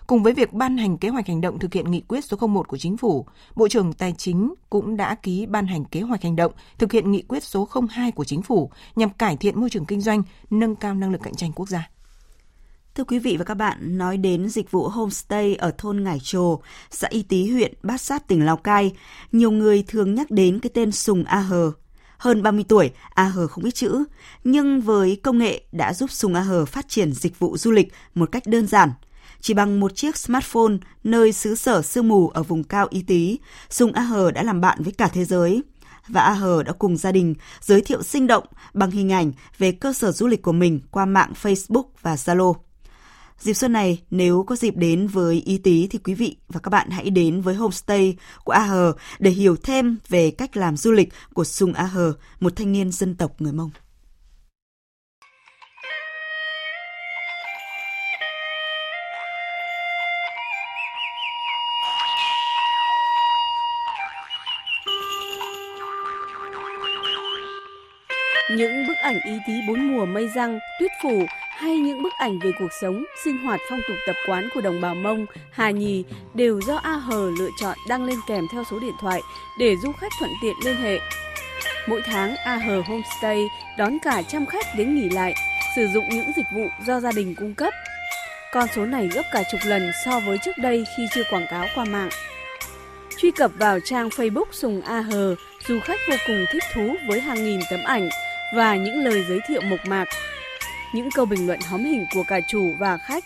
Cùng 0.07 0.23
với 0.23 0.33
việc 0.33 0.53
ban 0.53 0.77
hành 0.77 0.97
kế 0.97 1.09
hoạch 1.09 1.27
hành 1.27 1.41
động 1.41 1.59
thực 1.59 1.73
hiện 1.73 1.91
nghị 1.91 2.01
quyết 2.01 2.25
số 2.25 2.47
01 2.47 2.67
của 2.67 2.77
Chính 2.77 2.97
phủ, 2.97 3.25
Bộ 3.55 3.67
trưởng 3.67 3.93
Tài 3.93 4.13
chính 4.17 4.53
cũng 4.69 4.97
đã 4.97 5.15
ký 5.15 5.45
ban 5.45 5.67
hành 5.67 5.85
kế 5.85 6.01
hoạch 6.01 6.23
hành 6.23 6.35
động 6.35 6.51
thực 6.77 6.91
hiện 6.91 7.11
nghị 7.11 7.21
quyết 7.21 7.43
số 7.43 7.67
02 7.89 8.11
của 8.11 8.23
Chính 8.23 8.41
phủ 8.41 8.71
nhằm 8.95 9.09
cải 9.09 9.37
thiện 9.37 9.59
môi 9.59 9.69
trường 9.69 9.85
kinh 9.85 10.01
doanh, 10.01 10.23
nâng 10.49 10.75
cao 10.75 10.93
năng 10.93 11.11
lực 11.11 11.21
cạnh 11.23 11.35
tranh 11.35 11.51
quốc 11.55 11.69
gia. 11.69 11.89
Thưa 12.97 13.03
quý 13.03 13.19
vị 13.19 13.37
và 13.37 13.43
các 13.43 13.53
bạn, 13.53 13.97
nói 13.97 14.17
đến 14.17 14.49
dịch 14.49 14.71
vụ 14.71 14.87
homestay 14.87 15.55
ở 15.55 15.71
thôn 15.77 16.03
Ngải 16.03 16.19
Trồ, 16.23 16.59
xã 16.91 17.07
Y 17.11 17.23
Tý 17.23 17.51
huyện 17.51 17.73
Bát 17.83 18.01
Sát 18.01 18.27
tỉnh 18.27 18.45
Lào 18.45 18.57
Cai, 18.57 18.91
nhiều 19.31 19.51
người 19.51 19.83
thường 19.87 20.15
nhắc 20.15 20.31
đến 20.31 20.59
cái 20.59 20.69
tên 20.73 20.91
Sùng 20.91 21.23
A 21.23 21.39
Hờ. 21.39 21.71
Hơn 22.17 22.43
30 22.43 22.65
tuổi, 22.67 22.91
A 23.13 23.23
Hờ 23.23 23.47
không 23.47 23.63
biết 23.63 23.75
chữ, 23.75 24.03
nhưng 24.43 24.81
với 24.81 25.19
công 25.23 25.37
nghệ 25.37 25.61
đã 25.71 25.93
giúp 25.93 26.11
Sùng 26.11 26.33
A 26.33 26.41
Hờ 26.41 26.65
phát 26.65 26.89
triển 26.89 27.13
dịch 27.13 27.39
vụ 27.39 27.57
du 27.57 27.71
lịch 27.71 27.93
một 28.15 28.31
cách 28.31 28.47
đơn 28.47 28.67
giản. 28.67 28.91
Chỉ 29.41 29.53
bằng 29.53 29.79
một 29.79 29.95
chiếc 29.95 30.17
smartphone 30.17 30.73
nơi 31.03 31.31
xứ 31.31 31.55
sở 31.55 31.81
sương 31.81 32.07
mù 32.07 32.29
ở 32.29 32.43
vùng 32.43 32.63
cao 32.63 32.87
Y 32.89 33.01
Tý, 33.01 33.39
Sùng 33.69 33.93
A 33.93 34.01
Hờ 34.01 34.31
đã 34.31 34.43
làm 34.43 34.61
bạn 34.61 34.83
với 34.83 34.93
cả 34.93 35.07
thế 35.13 35.25
giới 35.25 35.63
và 36.07 36.21
A 36.21 36.33
Hờ 36.33 36.63
đã 36.63 36.73
cùng 36.73 36.97
gia 36.97 37.11
đình 37.11 37.35
giới 37.61 37.81
thiệu 37.81 38.03
sinh 38.03 38.27
động 38.27 38.45
bằng 38.73 38.91
hình 38.91 39.11
ảnh 39.11 39.31
về 39.57 39.71
cơ 39.71 39.93
sở 39.93 40.11
du 40.11 40.27
lịch 40.27 40.41
của 40.41 40.51
mình 40.51 40.79
qua 40.91 41.05
mạng 41.05 41.33
Facebook 41.41 41.85
và 42.01 42.15
Zalo. 42.15 42.53
Dịp 43.39 43.53
xuân 43.53 43.73
này, 43.73 44.03
nếu 44.11 44.43
có 44.47 44.55
dịp 44.55 44.75
đến 44.75 45.07
với 45.07 45.41
Y 45.45 45.57
tí 45.57 45.87
thì 45.87 45.99
quý 45.99 46.13
vị 46.13 46.37
và 46.49 46.59
các 46.59 46.69
bạn 46.69 46.89
hãy 46.89 47.09
đến 47.09 47.41
với 47.41 47.55
homestay 47.55 48.17
của 48.43 48.51
A 48.51 48.59
Hờ 48.59 48.93
để 49.19 49.31
hiểu 49.31 49.55
thêm 49.63 49.97
về 50.09 50.31
cách 50.31 50.57
làm 50.57 50.77
du 50.77 50.91
lịch 50.91 51.09
của 51.33 51.43
Sùng 51.43 51.73
A 51.73 51.83
Hờ, 51.83 52.13
một 52.39 52.55
thanh 52.55 52.71
niên 52.71 52.91
dân 52.91 53.15
tộc 53.15 53.31
người 53.39 53.53
Mông. 53.53 53.71
Những 68.57 68.87
bức 68.87 68.97
ảnh 68.97 69.19
ý 69.25 69.31
tí 69.47 69.53
bốn 69.67 69.87
mùa 69.87 70.05
mây 70.05 70.29
răng, 70.35 70.59
tuyết 70.79 70.91
phủ 71.03 71.25
hay 71.57 71.77
những 71.77 72.03
bức 72.03 72.13
ảnh 72.17 72.39
về 72.39 72.51
cuộc 72.59 72.67
sống, 72.81 73.05
sinh 73.23 73.37
hoạt 73.37 73.59
phong 73.69 73.79
tục 73.87 73.97
tập 74.07 74.15
quán 74.27 74.49
của 74.53 74.61
đồng 74.61 74.81
bào 74.81 74.95
Mông, 74.95 75.25
Hà 75.51 75.69
Nhì 75.69 76.03
đều 76.33 76.61
do 76.61 76.75
A 76.75 76.91
Hờ 76.91 77.31
lựa 77.39 77.49
chọn 77.61 77.77
đăng 77.89 78.05
lên 78.05 78.17
kèm 78.27 78.47
theo 78.51 78.63
số 78.71 78.79
điện 78.79 78.93
thoại 79.01 79.21
để 79.59 79.75
du 79.83 79.91
khách 79.91 80.11
thuận 80.19 80.31
tiện 80.41 80.55
liên 80.65 80.75
hệ. 80.75 80.99
Mỗi 81.87 82.01
tháng 82.05 82.35
A 82.35 82.55
Hờ 82.55 82.81
Homestay 82.81 83.47
đón 83.77 83.97
cả 83.99 84.21
trăm 84.21 84.45
khách 84.45 84.65
đến 84.77 84.95
nghỉ 84.95 85.09
lại, 85.09 85.33
sử 85.75 85.87
dụng 85.87 86.09
những 86.09 86.31
dịch 86.35 86.47
vụ 86.55 86.67
do 86.85 86.99
gia 86.99 87.11
đình 87.11 87.35
cung 87.35 87.55
cấp. 87.55 87.73
Con 88.53 88.67
số 88.75 88.85
này 88.85 89.09
gấp 89.13 89.23
cả 89.31 89.43
chục 89.51 89.61
lần 89.65 89.91
so 90.05 90.19
với 90.19 90.37
trước 90.37 90.57
đây 90.57 90.85
khi 90.97 91.07
chưa 91.11 91.23
quảng 91.29 91.47
cáo 91.49 91.65
qua 91.75 91.85
mạng. 91.85 92.09
Truy 93.17 93.31
cập 93.31 93.51
vào 93.57 93.79
trang 93.79 94.07
Facebook 94.09 94.51
Sùng 94.51 94.81
A 94.81 95.01
Hờ, 95.01 95.35
du 95.67 95.79
khách 95.79 95.99
vô 96.09 96.15
cùng 96.27 96.45
thích 96.51 96.63
thú 96.73 96.95
với 97.07 97.21
hàng 97.21 97.45
nghìn 97.45 97.59
tấm 97.69 97.83
ảnh 97.83 98.09
và 98.55 98.75
những 98.75 99.03
lời 99.03 99.23
giới 99.29 99.39
thiệu 99.47 99.61
mộc 99.61 99.85
mạc. 99.85 100.05
Những 100.93 101.11
câu 101.11 101.25
bình 101.25 101.47
luận 101.47 101.59
hóm 101.69 101.83
hình 101.83 102.05
của 102.13 102.23
cả 102.23 102.39
chủ 102.47 102.75
và 102.79 102.97
khách. 102.97 103.23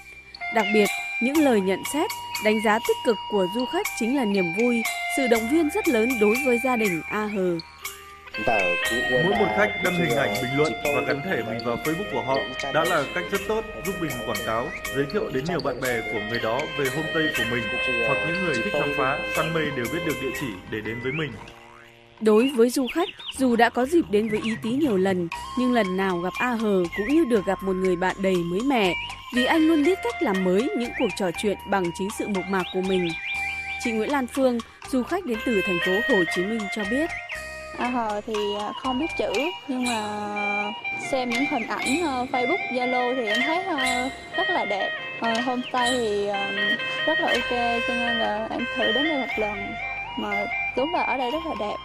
Đặc 0.55 0.65
biệt, 0.73 0.87
những 1.21 1.37
lời 1.37 1.61
nhận 1.61 1.79
xét, 1.93 2.11
đánh 2.45 2.63
giá 2.65 2.79
tích 2.87 2.97
cực 3.05 3.17
của 3.31 3.47
du 3.55 3.65
khách 3.65 3.87
chính 3.99 4.17
là 4.17 4.25
niềm 4.25 4.45
vui, 4.57 4.81
sự 5.17 5.27
động 5.27 5.49
viên 5.51 5.69
rất 5.69 5.87
lớn 5.87 6.09
đối 6.21 6.35
với 6.45 6.59
gia 6.63 6.75
đình 6.75 7.01
A 7.09 7.25
Hờ. 7.25 7.57
Mỗi 9.11 9.35
một 9.39 9.47
khách 9.57 9.71
đăng 9.83 9.95
hình 9.95 10.17
ảnh 10.17 10.33
bình 10.41 10.57
luận 10.57 10.73
và 10.83 11.01
gắn 11.07 11.21
thẻ 11.21 11.41
mình 11.47 11.65
vào 11.65 11.75
Facebook 11.75 12.11
của 12.11 12.21
họ 12.21 12.37
đã 12.73 12.83
là 12.83 13.03
cách 13.15 13.23
rất 13.31 13.41
tốt 13.47 13.65
giúp 13.85 13.95
mình 14.01 14.11
quảng 14.25 14.45
cáo, 14.45 14.69
giới 14.95 15.05
thiệu 15.13 15.29
đến 15.33 15.43
nhiều 15.49 15.59
bạn 15.63 15.81
bè 15.81 16.01
của 16.13 16.19
người 16.29 16.39
đó 16.39 16.59
về 16.77 16.85
homestay 16.95 17.23
của 17.37 17.43
mình 17.51 17.63
hoặc 18.07 18.17
những 18.27 18.45
người 18.45 18.55
thích 18.55 18.73
khám 18.73 18.93
phá, 18.97 19.19
săn 19.35 19.53
mây 19.53 19.65
đều 19.75 19.85
biết 19.93 19.99
được 20.05 20.15
địa 20.21 20.31
chỉ 20.41 20.47
để 20.71 20.81
đến 20.81 20.99
với 21.03 21.11
mình. 21.11 21.31
Đối 22.21 22.51
với 22.55 22.69
du 22.69 22.87
khách, 22.93 23.09
dù 23.37 23.55
đã 23.55 23.69
có 23.69 23.85
dịp 23.85 24.05
đến 24.09 24.29
với 24.29 24.39
Ý 24.43 24.51
Tý 24.63 24.69
nhiều 24.69 24.97
lần, 24.97 25.27
nhưng 25.57 25.73
lần 25.73 25.97
nào 25.97 26.17
gặp 26.17 26.33
A 26.39 26.49
Hờ 26.49 26.83
cũng 26.97 27.07
như 27.15 27.25
được 27.25 27.45
gặp 27.45 27.63
một 27.63 27.73
người 27.73 27.95
bạn 27.95 28.15
đầy 28.19 28.35
mới 28.35 28.59
mẻ, 28.61 28.93
vì 29.35 29.45
anh 29.45 29.67
luôn 29.67 29.83
biết 29.83 29.99
cách 30.03 30.23
làm 30.23 30.43
mới 30.43 30.69
những 30.77 30.91
cuộc 30.99 31.07
trò 31.17 31.31
chuyện 31.41 31.57
bằng 31.69 31.83
chính 31.97 32.09
sự 32.19 32.27
mộc 32.27 32.43
mạc 32.49 32.63
của 32.73 32.81
mình. 32.81 33.09
Chị 33.83 33.91
Nguyễn 33.91 34.11
Lan 34.11 34.27
Phương, 34.27 34.59
du 34.89 35.03
khách 35.03 35.25
đến 35.25 35.37
từ 35.45 35.61
thành 35.65 35.79
phố 35.85 35.91
Hồ 35.91 36.23
Chí 36.35 36.43
Minh 36.43 36.61
cho 36.75 36.83
biết. 36.91 37.09
A 37.77 37.87
Hờ 37.87 38.21
thì 38.27 38.33
à, 38.59 38.71
không 38.83 38.99
biết 38.99 39.07
chữ 39.17 39.31
nhưng 39.67 39.83
mà 39.83 40.73
xem 41.11 41.29
những 41.29 41.45
hình 41.51 41.67
ảnh 41.67 42.01
ờ, 42.03 42.25
Facebook, 42.31 42.71
Zalo 42.71 43.15
thì 43.15 43.27
em 43.27 43.41
thấy 43.41 43.63
ờ, 43.63 44.09
rất 44.37 44.49
là 44.49 44.65
đẹp. 44.65 44.89
Ờ, 45.19 45.41
homestay 45.41 45.91
thì 45.91 46.25
rất 47.05 47.19
là 47.19 47.27
ok 47.27 47.81
cho 47.87 47.93
nên 47.93 48.19
là 48.19 48.47
em 48.51 48.65
thử 48.75 48.83
đến 48.83 49.03
đây 49.03 49.17
một 49.17 49.33
lần 49.37 49.73
mà 50.17 50.45
đúng 50.77 50.93
là 50.93 51.01
ở 51.01 51.17
đây 51.17 51.31
rất 51.31 51.45
là 51.45 51.55
đẹp. 51.59 51.75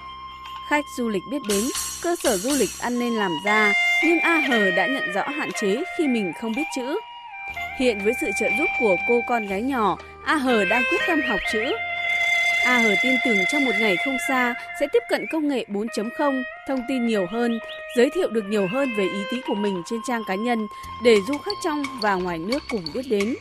Khách 0.68 0.84
du 0.96 1.08
lịch 1.08 1.22
biết 1.30 1.42
đến, 1.48 1.64
cơ 2.02 2.16
sở 2.16 2.36
du 2.36 2.50
lịch 2.58 2.70
ăn 2.80 2.98
nên 2.98 3.14
làm 3.14 3.32
ra, 3.44 3.72
nhưng 4.04 4.18
A 4.18 4.40
Hờ 4.48 4.70
đã 4.70 4.86
nhận 4.86 5.12
rõ 5.12 5.22
hạn 5.28 5.50
chế 5.60 5.82
khi 5.98 6.08
mình 6.08 6.32
không 6.40 6.52
biết 6.56 6.62
chữ. 6.76 6.98
Hiện 7.78 8.04
với 8.04 8.12
sự 8.20 8.30
trợ 8.40 8.48
giúp 8.58 8.66
của 8.80 8.96
cô 9.08 9.20
con 9.28 9.46
gái 9.46 9.62
nhỏ, 9.62 9.98
A 10.24 10.36
Hờ 10.36 10.64
đang 10.64 10.82
quyết 10.90 11.00
tâm 11.06 11.20
học 11.28 11.40
chữ 11.52 11.72
A 12.64 12.78
Hờ 12.78 12.94
tin 13.02 13.16
tưởng 13.24 13.36
trong 13.52 13.64
một 13.64 13.72
ngày 13.80 13.96
không 14.04 14.16
xa 14.28 14.54
sẽ 14.80 14.86
tiếp 14.92 15.02
cận 15.08 15.26
công 15.32 15.48
nghệ 15.48 15.64
4.0, 15.68 16.42
thông 16.68 16.80
tin 16.88 17.06
nhiều 17.06 17.26
hơn, 17.30 17.58
giới 17.96 18.10
thiệu 18.10 18.30
được 18.30 18.44
nhiều 18.48 18.66
hơn 18.72 18.94
về 18.96 19.04
ý 19.04 19.20
tí 19.30 19.40
của 19.46 19.54
mình 19.54 19.82
trên 19.86 20.00
trang 20.08 20.22
cá 20.26 20.34
nhân 20.34 20.66
để 21.04 21.16
du 21.28 21.38
khách 21.38 21.56
trong 21.64 21.82
và 22.02 22.14
ngoài 22.14 22.38
nước 22.38 22.62
cùng 22.70 22.84
biết 22.94 23.02
đến. 23.10 23.34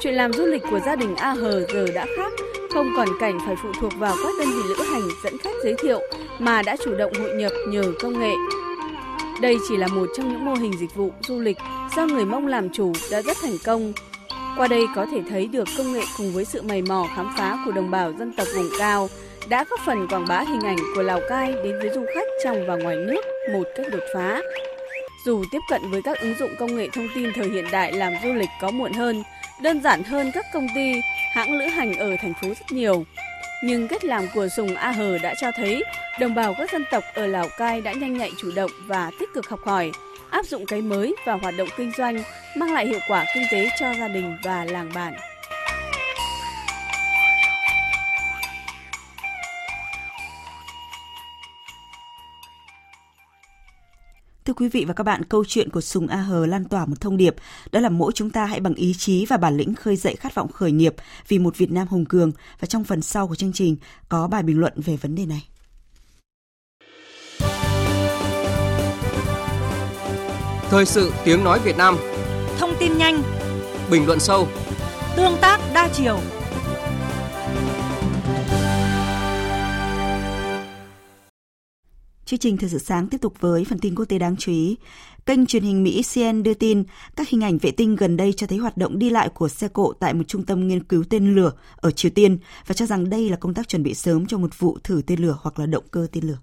Chuyện 0.00 0.14
làm 0.14 0.32
du 0.32 0.46
lịch 0.46 0.62
của 0.70 0.80
gia 0.86 0.96
đình 0.96 1.16
A 1.16 1.32
Hờ 1.32 1.66
giờ 1.72 1.86
đã 1.94 2.06
khác, 2.16 2.32
không 2.74 2.92
còn 2.96 3.08
cảnh 3.20 3.38
phải 3.46 3.56
phụ 3.62 3.68
thuộc 3.80 3.92
vào 3.98 4.16
các 4.22 4.32
đơn 4.38 4.48
vị 4.48 4.62
lữ 4.68 4.84
hành 4.92 5.08
dẫn 5.24 5.38
khách 5.38 5.54
giới 5.64 5.74
thiệu 5.82 6.00
mà 6.38 6.62
đã 6.62 6.76
chủ 6.84 6.94
động 6.94 7.12
hội 7.14 7.34
nhập 7.34 7.52
nhờ 7.68 7.82
công 8.00 8.20
nghệ. 8.20 8.34
Đây 9.40 9.56
chỉ 9.68 9.76
là 9.76 9.86
một 9.86 10.06
trong 10.16 10.28
những 10.28 10.44
mô 10.44 10.54
hình 10.54 10.72
dịch 10.80 10.94
vụ 10.94 11.10
du 11.20 11.40
lịch 11.40 11.58
do 11.96 12.06
người 12.06 12.24
Mông 12.24 12.46
làm 12.46 12.70
chủ 12.70 12.92
đã 13.10 13.22
rất 13.22 13.36
thành 13.42 13.56
công 13.64 13.92
qua 14.56 14.68
đây 14.68 14.86
có 14.96 15.06
thể 15.06 15.22
thấy 15.30 15.46
được 15.46 15.68
công 15.78 15.92
nghệ 15.92 16.02
cùng 16.18 16.32
với 16.32 16.44
sự 16.44 16.62
mày 16.62 16.82
mò 16.82 17.06
khám 17.16 17.34
phá 17.38 17.58
của 17.64 17.72
đồng 17.72 17.90
bào 17.90 18.12
dân 18.18 18.32
tộc 18.32 18.46
vùng 18.56 18.68
cao 18.78 19.08
đã 19.48 19.64
góp 19.70 19.80
phần 19.86 20.08
quảng 20.08 20.24
bá 20.28 20.40
hình 20.40 20.60
ảnh 20.60 20.76
của 20.96 21.02
Lào 21.02 21.20
Cai 21.28 21.52
đến 21.52 21.78
với 21.78 21.90
du 21.94 22.04
khách 22.14 22.28
trong 22.44 22.66
và 22.66 22.76
ngoài 22.76 22.96
nước 22.96 23.24
một 23.52 23.64
cách 23.76 23.86
đột 23.92 24.02
phá. 24.14 24.40
Dù 25.26 25.44
tiếp 25.52 25.58
cận 25.70 25.80
với 25.90 26.02
các 26.02 26.20
ứng 26.20 26.34
dụng 26.38 26.50
công 26.58 26.76
nghệ 26.76 26.88
thông 26.92 27.08
tin 27.14 27.32
thời 27.34 27.48
hiện 27.48 27.64
đại 27.72 27.92
làm 27.92 28.12
du 28.24 28.32
lịch 28.32 28.48
có 28.60 28.70
muộn 28.70 28.92
hơn, 28.92 29.22
đơn 29.62 29.82
giản 29.82 30.02
hơn 30.02 30.30
các 30.34 30.46
công 30.52 30.66
ty, 30.74 31.00
hãng 31.32 31.52
lữ 31.52 31.64
hành 31.64 31.94
ở 31.94 32.16
thành 32.16 32.34
phố 32.42 32.48
rất 32.48 32.72
nhiều, 32.72 33.04
nhưng 33.64 33.88
cách 33.88 34.04
làm 34.04 34.26
của 34.34 34.48
Sùng 34.48 34.74
A 34.74 34.90
Hờ 34.90 35.18
đã 35.18 35.34
cho 35.40 35.50
thấy 35.56 35.84
đồng 36.20 36.34
bào 36.34 36.54
các 36.58 36.72
dân 36.72 36.84
tộc 36.90 37.04
ở 37.14 37.26
Lào 37.26 37.48
Cai 37.58 37.80
đã 37.80 37.92
nhanh 37.92 38.18
nhạy 38.18 38.30
chủ 38.40 38.50
động 38.56 38.70
và 38.86 39.10
tích 39.20 39.28
cực 39.34 39.48
học 39.48 39.60
hỏi, 39.64 39.92
áp 40.30 40.46
dụng 40.46 40.66
cái 40.66 40.80
mới 40.80 41.14
vào 41.26 41.38
hoạt 41.38 41.54
động 41.58 41.68
kinh 41.76 41.92
doanh, 41.98 42.22
mang 42.56 42.72
lại 42.72 42.86
hiệu 42.86 43.00
quả 43.08 43.24
kinh 43.34 43.44
tế 43.50 43.68
cho 43.80 43.94
gia 43.98 44.08
đình 44.08 44.36
và 44.44 44.64
làng 44.64 44.90
bản. 44.94 45.14
Thưa 54.44 54.52
quý 54.52 54.68
vị 54.68 54.84
và 54.84 54.94
các 54.94 55.04
bạn, 55.04 55.24
câu 55.24 55.44
chuyện 55.48 55.70
của 55.70 55.80
Sùng 55.80 56.06
A 56.06 56.16
Hờ 56.16 56.46
lan 56.46 56.64
tỏa 56.64 56.86
một 56.86 57.00
thông 57.00 57.16
điệp, 57.16 57.34
đó 57.72 57.80
là 57.80 57.88
mỗi 57.88 58.12
chúng 58.14 58.30
ta 58.30 58.46
hãy 58.46 58.60
bằng 58.60 58.74
ý 58.74 58.94
chí 58.98 59.26
và 59.26 59.36
bản 59.36 59.56
lĩnh 59.56 59.74
khơi 59.74 59.96
dậy 59.96 60.16
khát 60.16 60.34
vọng 60.34 60.52
khởi 60.52 60.72
nghiệp 60.72 60.94
vì 61.28 61.38
một 61.38 61.58
Việt 61.58 61.70
Nam 61.70 61.88
hùng 61.88 62.04
cường. 62.04 62.32
Và 62.60 62.66
trong 62.66 62.84
phần 62.84 63.02
sau 63.02 63.28
của 63.28 63.34
chương 63.34 63.52
trình 63.52 63.76
có 64.08 64.28
bài 64.28 64.42
bình 64.42 64.60
luận 64.60 64.72
về 64.76 64.96
vấn 64.96 65.14
đề 65.14 65.26
này. 65.26 65.48
Thời 70.70 70.86
sự 70.86 71.12
tiếng 71.24 71.44
nói 71.44 71.60
Việt 71.64 71.76
Nam. 71.76 71.96
Thông 72.58 72.74
tin 72.80 72.98
nhanh. 72.98 73.22
Bình 73.90 74.06
luận 74.06 74.20
sâu. 74.20 74.48
Tương 75.16 75.36
tác 75.40 75.60
đa 75.74 75.88
chiều 75.88 76.20
Chương 82.32 82.38
trình 82.38 82.56
Thời 82.56 82.70
sự 82.70 82.78
sáng 82.78 83.08
tiếp 83.08 83.18
tục 83.20 83.34
với 83.40 83.64
phần 83.64 83.78
tin 83.78 83.94
quốc 83.94 84.04
tế 84.04 84.18
đáng 84.18 84.36
chú 84.36 84.52
ý. 84.52 84.76
Kênh 85.26 85.46
truyền 85.46 85.62
hình 85.62 85.82
Mỹ 85.82 86.02
cnn 86.14 86.42
đưa 86.42 86.54
tin 86.54 86.84
các 87.16 87.28
hình 87.28 87.40
ảnh 87.40 87.58
vệ 87.58 87.70
tinh 87.70 87.96
gần 87.96 88.16
đây 88.16 88.32
cho 88.32 88.46
thấy 88.46 88.58
hoạt 88.58 88.76
động 88.76 88.98
đi 88.98 89.10
lại 89.10 89.28
của 89.28 89.48
xe 89.48 89.68
cộ 89.68 89.92
tại 89.92 90.14
một 90.14 90.22
trung 90.28 90.44
tâm 90.44 90.68
nghiên 90.68 90.82
cứu 90.82 91.04
tên 91.10 91.34
lửa 91.34 91.52
ở 91.76 91.90
Triều 91.90 92.10
Tiên 92.10 92.38
và 92.66 92.74
cho 92.74 92.86
rằng 92.86 93.10
đây 93.10 93.30
là 93.30 93.36
công 93.36 93.54
tác 93.54 93.68
chuẩn 93.68 93.82
bị 93.82 93.94
sớm 93.94 94.26
cho 94.26 94.38
một 94.38 94.58
vụ 94.58 94.78
thử 94.84 95.02
tên 95.06 95.20
lửa 95.20 95.38
hoặc 95.40 95.58
là 95.58 95.66
động 95.66 95.84
cơ 95.90 96.06
tên 96.12 96.24
lửa. 96.24 96.38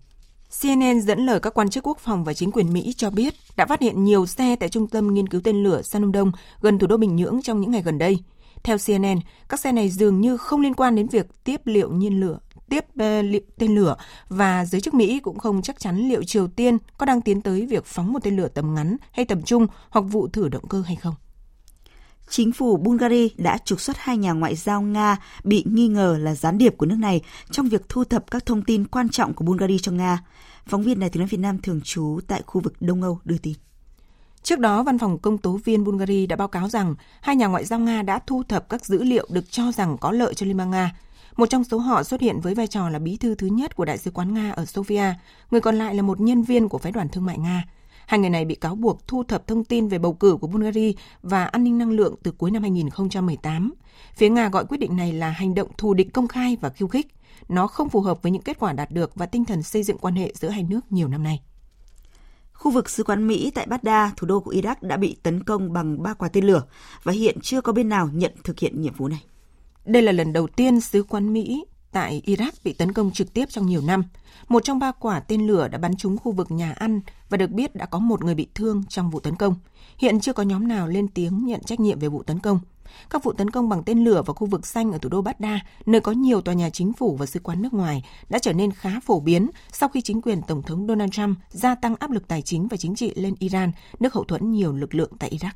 CNN 0.62 1.02
dẫn 1.02 1.25
lời 1.25 1.39
các 1.39 1.54
quan 1.54 1.69
chức 1.69 1.88
quốc 1.88 1.99
phòng 1.99 2.23
và 2.23 2.34
chính 2.34 2.52
quyền 2.52 2.73
Mỹ 2.73 2.93
cho 2.97 3.10
biết 3.10 3.34
đã 3.56 3.65
phát 3.65 3.82
hiện 3.82 4.04
nhiều 4.04 4.25
xe 4.25 4.56
tại 4.56 4.69
trung 4.69 4.88
tâm 4.88 5.13
nghiên 5.13 5.28
cứu 5.28 5.41
tên 5.43 5.63
lửa 5.63 5.82
San 5.82 6.12
Đông 6.12 6.32
gần 6.62 6.80
thủ 6.80 6.88
đô 6.88 6.97
Bình 6.97 7.15
Nhưỡng 7.15 7.39
trong 7.43 7.62
những 7.62 7.71
ngày 7.71 7.82
gần 7.82 7.97
đây. 7.97 8.17
Theo 8.63 8.78
CNN, 8.78 9.19
các 9.49 9.60
xe 9.60 9.71
này 9.71 9.89
dường 9.89 10.21
như 10.21 10.38
không 10.38 10.62
liên 10.62 10.73
quan 10.73 10.95
đến 10.95 11.08
việc 11.08 11.25
tiếp 11.43 11.62
liệu 11.65 11.91
nhiên 11.91 12.19
lửa 12.19 12.39
tiếp 12.69 12.86
liệu 13.23 13.41
tên 13.58 13.75
lửa 13.75 13.95
và 14.29 14.65
giới 14.65 14.82
chức 14.82 14.93
Mỹ 14.93 15.19
cũng 15.19 15.39
không 15.39 15.62
chắc 15.62 15.79
chắn 15.79 15.97
liệu 15.97 16.23
Triều 16.23 16.47
Tiên 16.47 16.77
có 16.97 17.05
đang 17.05 17.21
tiến 17.21 17.41
tới 17.41 17.65
việc 17.65 17.86
phóng 17.86 18.13
một 18.13 18.19
tên 18.23 18.36
lửa 18.36 18.47
tầm 18.47 18.75
ngắn 18.75 18.97
hay 19.12 19.25
tầm 19.25 19.41
trung 19.41 19.67
hoặc 19.89 20.01
vụ 20.01 20.27
thử 20.27 20.49
động 20.49 20.67
cơ 20.67 20.82
hay 20.82 20.95
không. 20.95 21.15
Chính 22.29 22.51
phủ 22.51 22.77
Bulgaria 22.77 23.27
đã 23.38 23.58
trục 23.58 23.82
xuất 23.82 23.97
hai 23.97 24.17
nhà 24.17 24.32
ngoại 24.32 24.55
giao 24.55 24.82
Nga 24.82 25.17
bị 25.43 25.63
nghi 25.67 25.88
ngờ 25.88 26.17
là 26.19 26.36
gián 26.36 26.58
điệp 26.58 26.77
của 26.77 26.86
nước 26.86 26.97
này 26.99 27.21
trong 27.51 27.69
việc 27.69 27.89
thu 27.89 28.03
thập 28.03 28.32
các 28.32 28.45
thông 28.45 28.62
tin 28.62 28.88
quan 28.88 29.10
trọng 29.10 29.34
của 29.34 29.45
Bulgaria 29.45 29.77
cho 29.77 29.91
Nga. 29.91 30.23
Phóng 30.67 30.84
viên 30.84 30.99
Đài 30.99 31.10
tiếng 31.10 31.21
nói 31.21 31.27
Việt 31.27 31.39
Nam 31.39 31.58
thường 31.62 31.82
trú 31.84 32.19
tại 32.27 32.41
khu 32.45 32.62
vực 32.62 32.73
Đông 32.79 33.01
Âu 33.01 33.19
đưa 33.25 33.38
tin. 33.38 33.53
Trước 34.43 34.60
đó, 34.60 34.84
Văn 34.84 34.99
phòng 34.99 35.17
Công 35.19 35.38
tố 35.38 35.60
viên 35.65 35.84
Bulgaria 35.84 36.25
đã 36.25 36.36
báo 36.36 36.47
cáo 36.47 36.69
rằng 36.69 36.95
hai 37.21 37.36
nhà 37.36 37.47
ngoại 37.47 37.65
giao 37.65 37.79
Nga 37.79 38.01
đã 38.01 38.19
thu 38.27 38.43
thập 38.43 38.69
các 38.69 38.86
dữ 38.86 39.03
liệu 39.03 39.27
được 39.32 39.51
cho 39.51 39.71
rằng 39.71 39.97
có 39.97 40.12
lợi 40.12 40.34
cho 40.34 40.45
Liên 40.45 40.58
bang 40.58 40.71
Nga. 40.71 40.95
Một 41.39 41.49
trong 41.49 41.63
số 41.63 41.78
họ 41.78 42.04
xuất 42.04 42.21
hiện 42.21 42.39
với 42.39 42.56
vai 42.56 42.67
trò 42.67 42.89
là 42.89 42.99
bí 42.99 43.17
thư 43.17 43.36
thứ 43.36 43.47
nhất 43.47 43.75
của 43.75 43.86
Đại 43.86 43.97
sứ 43.97 44.12
quán 44.12 44.34
Nga 44.34 44.52
ở 44.52 44.63
Sofia, 44.63 45.13
người 45.52 45.62
còn 45.62 45.75
lại 45.75 45.95
là 45.95 46.02
một 46.02 46.19
nhân 46.19 46.43
viên 46.43 46.69
của 46.69 46.78
phái 46.78 46.91
đoàn 46.91 47.10
thương 47.10 47.25
mại 47.25 47.38
Nga. 47.38 47.63
Hai 48.08 48.19
người 48.19 48.30
này 48.30 48.45
bị 48.45 48.56
cáo 48.56 48.75
buộc 48.75 49.08
thu 49.08 49.23
thập 49.23 49.47
thông 49.47 49.63
tin 49.63 49.88
về 49.88 49.99
bầu 49.99 50.13
cử 50.13 50.38
của 50.41 50.47
Bulgaria 50.47 50.91
và 51.23 51.45
an 51.45 51.63
ninh 51.63 51.78
năng 51.78 51.91
lượng 51.91 52.15
từ 52.23 52.32
cuối 52.32 52.52
năm 52.52 52.62
2018. 52.62 53.73
Phía 54.15 54.30
Nga 54.30 54.49
gọi 54.49 54.65
quyết 54.65 54.78
định 54.78 54.95
này 54.95 55.13
là 55.13 55.30
hành 55.30 55.56
động 55.56 55.67
thù 55.78 55.93
địch 55.93 56.13
công 56.13 56.28
khai 56.28 56.58
và 56.62 56.69
khiêu 56.69 56.88
khích. 56.88 57.08
Nó 57.49 57.67
không 57.67 57.89
phù 57.89 58.02
hợp 58.02 58.21
với 58.21 58.32
những 58.32 58.41
kết 58.41 58.60
quả 58.60 58.73
đạt 58.73 58.91
được 58.91 59.15
và 59.15 59.25
tinh 59.25 59.45
thần 59.45 59.63
xây 59.63 59.84
dựng 59.84 59.97
quan 59.97 60.15
hệ 60.15 60.34
giữa 60.36 60.49
hai 60.49 60.63
nước 60.63 60.91
nhiều 60.91 61.08
năm 61.08 61.23
nay. 61.23 61.41
Khu 62.54 62.71
vực 62.71 62.89
sứ 62.89 63.04
quán 63.04 63.28
Mỹ 63.28 63.52
tại 63.56 63.65
Baghdad, 63.65 64.12
thủ 64.17 64.28
đô 64.28 64.39
của 64.39 64.52
Iraq 64.52 64.75
đã 64.82 64.97
bị 64.97 65.17
tấn 65.23 65.43
công 65.43 65.73
bằng 65.73 66.04
ba 66.04 66.13
quả 66.13 66.30
tên 66.30 66.45
lửa 66.45 66.63
và 67.04 67.13
hiện 67.13 67.38
chưa 67.41 67.62
có 67.62 67.73
bên 67.73 67.89
nào 67.89 68.10
nhận 68.13 68.32
thực 68.43 68.60
hiện 68.60 68.82
nhiệm 68.82 68.93
vụ 68.93 69.08
này. 69.08 69.23
Đây 69.86 70.02
là 70.02 70.12
lần 70.12 70.34
đầu 70.34 70.48
tiên 70.48 70.82
sứ 70.82 71.04
quán 71.04 71.34
Mỹ 71.34 71.65
tại 71.92 72.22
Iraq 72.26 72.52
bị 72.63 72.74
tấn 72.74 72.94
công 72.94 73.12
trực 73.12 73.34
tiếp 73.34 73.46
trong 73.50 73.65
nhiều 73.65 73.82
năm. 73.82 74.04
Một 74.48 74.63
trong 74.63 74.80
ba 74.80 74.92
quả 74.92 75.20
tên 75.20 75.48
lửa 75.48 75.68
đã 75.68 75.78
bắn 75.78 75.96
trúng 75.96 76.18
khu 76.18 76.32
vực 76.32 76.52
nhà 76.52 76.72
ăn 76.72 77.02
và 77.30 77.38
được 77.38 77.50
biết 77.50 77.76
đã 77.76 77.86
có 77.86 78.00
một 78.00 78.24
người 78.24 78.36
bị 78.36 78.48
thương 78.56 78.84
trong 78.89 79.10
vụ 79.10 79.20
tấn 79.20 79.36
công. 79.36 79.56
Hiện 79.98 80.20
chưa 80.20 80.34
có 80.34 80.44
nhóm 80.44 80.68
nào 80.68 80.88
lên 80.88 81.08
tiếng 81.08 81.46
nhận 81.46 81.63
trách 81.63 81.80
nhiệm 81.80 82.00
về 82.00 82.08
vụ 82.08 82.24
tấn 82.24 82.39
công. 82.39 82.60
Các 83.10 83.24
vụ 83.24 83.34
tấn 83.34 83.50
công 83.50 83.70
bằng 83.70 83.84
tên 83.84 84.04
lửa 84.04 84.24
vào 84.26 84.34
khu 84.34 84.48
vực 84.48 84.68
xanh 84.68 84.92
ở 84.92 84.98
thủ 84.98 85.10
đô 85.10 85.22
Baghdad, 85.22 85.60
nơi 85.86 86.02
có 86.02 86.12
nhiều 86.12 86.42
tòa 86.42 86.54
nhà 86.54 86.70
chính 86.70 86.94
phủ 86.94 87.15
và 87.15 87.26
sứ 87.26 87.39
quán 87.39 87.62
nước 87.62 87.74
ngoài, 87.74 88.06
đã 88.30 88.39
trở 88.39 88.54
nên 88.54 88.72
khá 88.72 89.00
phổ 89.00 89.20
biến 89.20 89.50
sau 89.72 89.89
khi 89.89 90.02
chính 90.02 90.22
quyền 90.22 90.42
Tổng 90.42 90.62
thống 90.62 90.88
Donald 90.88 91.12
Trump 91.12 91.38
gia 91.50 91.76
tăng 91.76 91.96
áp 91.96 92.12
lực 92.12 92.28
tài 92.28 92.42
chính 92.42 92.68
và 92.68 92.78
chính 92.78 92.96
trị 92.96 93.13
lên 93.15 93.36
Iran, 93.39 93.72
nước 94.00 94.13
hậu 94.13 94.24
thuẫn 94.24 94.52
nhiều 94.52 94.74
lực 94.74 94.96
lượng 94.96 95.12
tại 95.20 95.38
Iraq. 95.39 95.52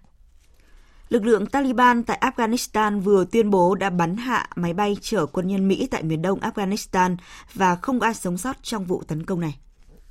Lực 1.14 1.26
lượng 1.26 1.46
Taliban 1.46 2.04
tại 2.04 2.22
Afghanistan 2.22 3.02
vừa 3.02 3.26
tuyên 3.32 3.50
bố 3.50 3.76
đã 3.76 3.90
bắn 3.90 4.18
hạ 4.18 4.50
máy 4.56 4.74
bay 4.74 4.98
chở 5.02 5.26
quân 5.26 5.48
nhân 5.48 5.68
Mỹ 5.68 5.88
tại 5.92 6.04
miền 6.04 6.22
đông 6.22 6.40
Afghanistan 6.40 7.16
và 7.54 7.76
không 7.76 8.00
ai 8.00 8.14
sống 8.14 8.38
sót 8.38 8.64
trong 8.64 8.86
vụ 8.86 9.04
tấn 9.08 9.26
công 9.26 9.40
này. 9.40 9.56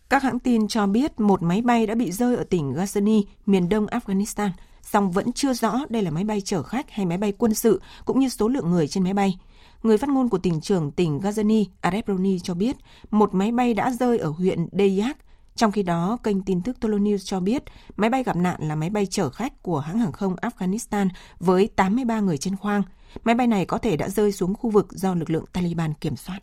Các 0.09 0.23
hãng 0.23 0.39
tin 0.39 0.69
cho 0.69 0.87
biết 0.87 1.21
một 1.21 1.43
máy 1.43 1.63
bay 1.63 1.87
đã 1.87 1.95
bị 1.95 2.13
rơi 2.13 2.37
ở 2.37 2.45
tỉnh 2.45 2.73
Ghazni, 2.75 3.23
miền 3.47 3.69
đông 3.69 3.87
Afghanistan, 3.87 4.51
song 4.83 5.11
vẫn 5.13 5.33
chưa 5.33 5.55
rõ 5.55 5.79
đây 5.89 6.03
là 6.03 6.11
máy 6.11 6.25
bay 6.25 6.41
chở 6.41 6.63
khách 6.63 6.91
hay 6.91 7.07
máy 7.07 7.19
bay 7.19 7.33
quân 7.39 7.55
sự 7.55 7.81
cũng 8.05 8.21
như 8.21 8.29
số 8.29 8.49
lượng 8.49 8.71
người 8.71 8.89
trên 8.89 9.05
máy 9.05 9.15
bay. 9.15 9.39
người 9.83 9.99
phát 9.99 10.09
ngôn 10.09 10.29
của 10.29 10.39
tỉnh 10.39 10.61
trưởng 10.61 10.91
tỉnh 10.91 11.21
Ghazni, 11.21 11.65
Arebroni 11.81 12.39
cho 12.39 12.55
biết 12.55 12.77
một 13.11 13.35
máy 13.35 13.53
bay 13.53 13.75
đã 13.75 13.91
rơi 13.91 14.19
ở 14.19 14.29
huyện 14.29 14.69
Dayak. 14.73 15.17
Trong 15.55 15.73
khi 15.73 15.83
đó, 15.83 16.19
kênh 16.23 16.43
tin 16.43 16.63
tức 16.63 16.81
Tolo 16.81 16.97
News 16.97 17.19
cho 17.19 17.41
biết 17.41 17.63
máy 17.97 18.11
bay 18.11 18.23
gặp 18.23 18.37
nạn 18.37 18.61
là 18.61 18.75
máy 18.75 18.91
bay 18.91 19.07
chở 19.07 19.31
khách 19.31 19.63
của 19.63 19.79
hãng 19.79 19.99
hàng 19.99 20.13
không 20.13 20.37
Afghanistan 20.37 21.09
với 21.41 21.69
83 21.77 22.21
người 22.21 22.39
trên 22.39 22.57
khoang. 22.57 22.83
Máy 23.25 23.35
bay 23.35 23.47
này 23.47 23.67
có 23.67 23.79
thể 23.79 23.97
đã 23.97 24.09
rơi 24.09 24.33
xuống 24.33 24.55
khu 24.55 24.71
vực 24.71 24.93
do 24.93 25.15
lực 25.15 25.31
lượng 25.31 25.45
Taliban 25.53 25.95
kiểm 25.95 26.17
soát. 26.17 26.41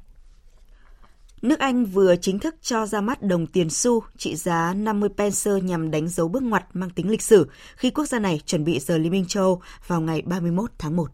Nước 1.41 1.59
Anh 1.59 1.85
vừa 1.85 2.15
chính 2.15 2.39
thức 2.39 2.55
cho 2.61 2.85
ra 2.85 3.01
mắt 3.01 3.21
đồng 3.21 3.47
tiền 3.47 3.69
xu 3.69 4.03
trị 4.17 4.35
giá 4.35 4.73
50 4.73 5.09
pence 5.17 5.51
nhằm 5.63 5.91
đánh 5.91 6.07
dấu 6.07 6.27
bước 6.27 6.43
ngoặt 6.43 6.65
mang 6.73 6.89
tính 6.89 7.09
lịch 7.09 7.21
sử 7.21 7.49
khi 7.75 7.89
quốc 7.89 8.05
gia 8.05 8.19
này 8.19 8.41
chuẩn 8.45 8.63
bị 8.63 8.79
rời 8.79 8.99
Liên 8.99 9.11
minh 9.11 9.25
châu 9.25 9.61
vào 9.87 10.01
ngày 10.01 10.21
31 10.21 10.71
tháng 10.77 10.95
1. 10.95 11.11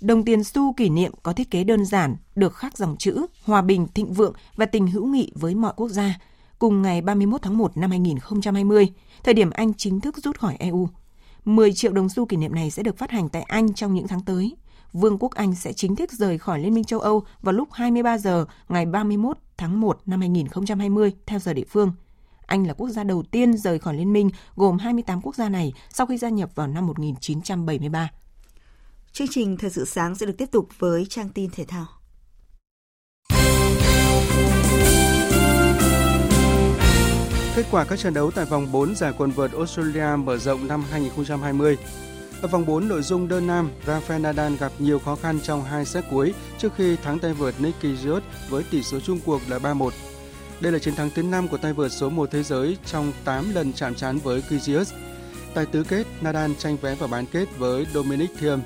Đồng 0.00 0.24
tiền 0.24 0.44
xu 0.44 0.72
kỷ 0.72 0.88
niệm 0.88 1.12
có 1.22 1.32
thiết 1.32 1.50
kế 1.50 1.64
đơn 1.64 1.84
giản, 1.84 2.16
được 2.34 2.54
khắc 2.54 2.78
dòng 2.78 2.96
chữ 2.98 3.26
hòa 3.44 3.62
bình, 3.62 3.86
thịnh 3.94 4.12
vượng 4.12 4.34
và 4.56 4.66
tình 4.66 4.86
hữu 4.86 5.06
nghị 5.06 5.32
với 5.34 5.54
mọi 5.54 5.72
quốc 5.76 5.88
gia, 5.88 6.18
cùng 6.58 6.82
ngày 6.82 7.00
31 7.00 7.42
tháng 7.42 7.58
1 7.58 7.76
năm 7.76 7.90
2020, 7.90 8.92
thời 9.24 9.34
điểm 9.34 9.50
Anh 9.50 9.74
chính 9.74 10.00
thức 10.00 10.16
rút 10.16 10.38
khỏi 10.38 10.56
EU. 10.58 10.88
10 11.44 11.72
triệu 11.72 11.92
đồng 11.92 12.08
xu 12.08 12.26
kỷ 12.26 12.36
niệm 12.36 12.54
này 12.54 12.70
sẽ 12.70 12.82
được 12.82 12.98
phát 12.98 13.10
hành 13.10 13.28
tại 13.28 13.42
Anh 13.42 13.74
trong 13.74 13.94
những 13.94 14.08
tháng 14.08 14.20
tới. 14.20 14.56
Vương 14.92 15.18
quốc 15.18 15.34
Anh 15.34 15.54
sẽ 15.54 15.72
chính 15.72 15.96
thức 15.96 16.12
rời 16.12 16.38
khỏi 16.38 16.58
Liên 16.60 16.74
minh 16.74 16.84
châu 16.84 17.00
Âu 17.00 17.22
vào 17.42 17.52
lúc 17.52 17.68
23 17.72 18.18
giờ 18.18 18.46
ngày 18.68 18.86
31 18.86 19.38
tháng 19.56 19.80
1 19.80 20.00
năm 20.06 20.20
2020 20.20 21.12
theo 21.26 21.38
giờ 21.38 21.52
địa 21.52 21.64
phương. 21.68 21.92
Anh 22.46 22.66
là 22.66 22.74
quốc 22.74 22.88
gia 22.88 23.04
đầu 23.04 23.22
tiên 23.22 23.56
rời 23.56 23.78
khỏi 23.78 23.94
liên 23.94 24.12
minh 24.12 24.30
gồm 24.56 24.78
28 24.78 25.20
quốc 25.20 25.34
gia 25.34 25.48
này 25.48 25.72
sau 25.90 26.06
khi 26.06 26.18
gia 26.18 26.28
nhập 26.28 26.50
vào 26.54 26.66
năm 26.66 26.86
1973. 26.86 28.10
Chương 29.12 29.28
trình 29.30 29.56
Thời 29.56 29.70
sự 29.70 29.84
sáng 29.84 30.14
sẽ 30.14 30.26
được 30.26 30.34
tiếp 30.38 30.50
tục 30.52 30.68
với 30.78 31.06
trang 31.06 31.28
tin 31.28 31.50
thể 31.50 31.64
thao. 31.64 31.86
Kết 37.64 37.70
quả 37.70 37.84
các 37.84 37.98
trận 37.98 38.14
đấu 38.14 38.30
tại 38.30 38.44
vòng 38.44 38.72
4 38.72 38.94
giải 38.94 39.12
quần 39.18 39.30
vợt 39.30 39.52
Australia 39.52 40.16
mở 40.16 40.38
rộng 40.38 40.68
năm 40.68 40.84
2020. 40.90 41.78
Ở 42.42 42.48
vòng 42.48 42.66
4 42.66 42.88
nội 42.88 43.02
dung 43.02 43.28
đơn 43.28 43.46
nam, 43.46 43.70
Rafael 43.86 44.20
Nadal 44.20 44.56
gặp 44.56 44.72
nhiều 44.78 44.98
khó 44.98 45.16
khăn 45.16 45.40
trong 45.42 45.64
hai 45.64 45.84
set 45.84 46.04
cuối 46.10 46.34
trước 46.58 46.72
khi 46.76 46.96
thắng 46.96 47.18
tay 47.18 47.32
vợt 47.32 47.54
Nick 47.60 47.80
Kyrgios 47.80 48.22
với 48.48 48.64
tỷ 48.70 48.82
số 48.82 49.00
chung 49.00 49.20
cuộc 49.26 49.40
là 49.48 49.58
3-1. 49.58 49.90
Đây 50.60 50.72
là 50.72 50.78
chiến 50.78 50.94
thắng 50.94 51.10
thứ 51.14 51.22
5 51.22 51.48
của 51.48 51.56
tay 51.56 51.72
vợt 51.72 51.92
số 51.92 52.10
1 52.10 52.30
thế 52.30 52.42
giới 52.42 52.76
trong 52.86 53.12
8 53.24 53.54
lần 53.54 53.72
chạm 53.72 53.94
trán 53.94 54.18
với 54.18 54.42
Kyrgios. 54.42 54.92
Tại 55.54 55.66
tứ 55.66 55.84
kết, 55.88 56.06
Nadal 56.20 56.50
tranh 56.58 56.76
vé 56.76 56.94
vào 56.94 57.08
bán 57.08 57.26
kết 57.26 57.48
với 57.58 57.86
Dominic 57.94 58.30
Thiem. 58.38 58.60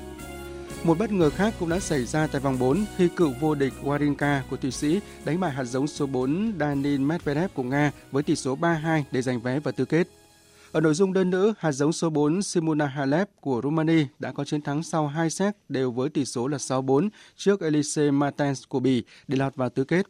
Một 0.83 0.97
bất 0.99 1.11
ngờ 1.11 1.29
khác 1.29 1.53
cũng 1.59 1.69
đã 1.69 1.79
xảy 1.79 2.05
ra 2.05 2.27
tại 2.27 2.41
vòng 2.41 2.59
4 2.59 2.85
khi 2.97 3.07
cựu 3.15 3.31
vô 3.39 3.55
địch 3.55 3.73
Wawrinka 3.83 4.41
của 4.49 4.57
Thụy 4.57 4.71
Sĩ 4.71 4.99
đánh 5.25 5.39
bại 5.39 5.51
hạt 5.51 5.63
giống 5.63 5.87
số 5.87 6.05
4 6.05 6.53
Daniil 6.59 6.99
Medvedev 6.99 7.51
của 7.53 7.63
Nga 7.63 7.91
với 8.11 8.23
tỷ 8.23 8.35
số 8.35 8.57
3-2 8.57 9.03
để 9.11 9.21
giành 9.21 9.41
vé 9.41 9.59
vào 9.59 9.71
tứ 9.71 9.85
kết. 9.85 10.07
Ở 10.71 10.81
nội 10.81 10.93
dung 10.93 11.13
đơn 11.13 11.29
nữ, 11.29 11.53
hạt 11.57 11.71
giống 11.71 11.93
số 11.93 12.09
4 12.09 12.41
Simona 12.41 12.85
Halep 12.85 13.29
của 13.41 13.61
Romania 13.63 14.05
đã 14.19 14.31
có 14.31 14.45
chiến 14.45 14.61
thắng 14.61 14.83
sau 14.83 15.07
2 15.07 15.29
set 15.29 15.55
đều 15.69 15.91
với 15.91 16.09
tỷ 16.09 16.25
số 16.25 16.47
là 16.47 16.57
6-4 16.57 17.09
trước 17.35 17.61
Elise 17.61 18.11
Martens 18.11 18.63
của 18.67 18.79
Bỉ 18.79 19.03
để 19.27 19.37
lọt 19.37 19.55
vào 19.55 19.69
tứ 19.69 19.83
kết. 19.83 20.05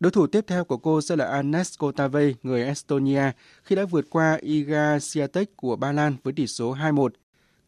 Đối 0.00 0.12
thủ 0.12 0.26
tiếp 0.26 0.44
theo 0.46 0.64
của 0.64 0.76
cô 0.76 1.00
sẽ 1.00 1.16
là 1.16 1.26
Anes 1.26 1.78
Kotave, 1.78 2.32
người 2.42 2.64
Estonia, 2.64 3.30
khi 3.62 3.76
đã 3.76 3.84
vượt 3.84 4.06
qua 4.10 4.38
Iga 4.40 4.96
Swiatek 4.96 5.46
của 5.56 5.76
Ba 5.76 5.92
Lan 5.92 6.16
với 6.22 6.32
tỷ 6.32 6.46
số 6.46 6.74
2-1. 6.74 7.08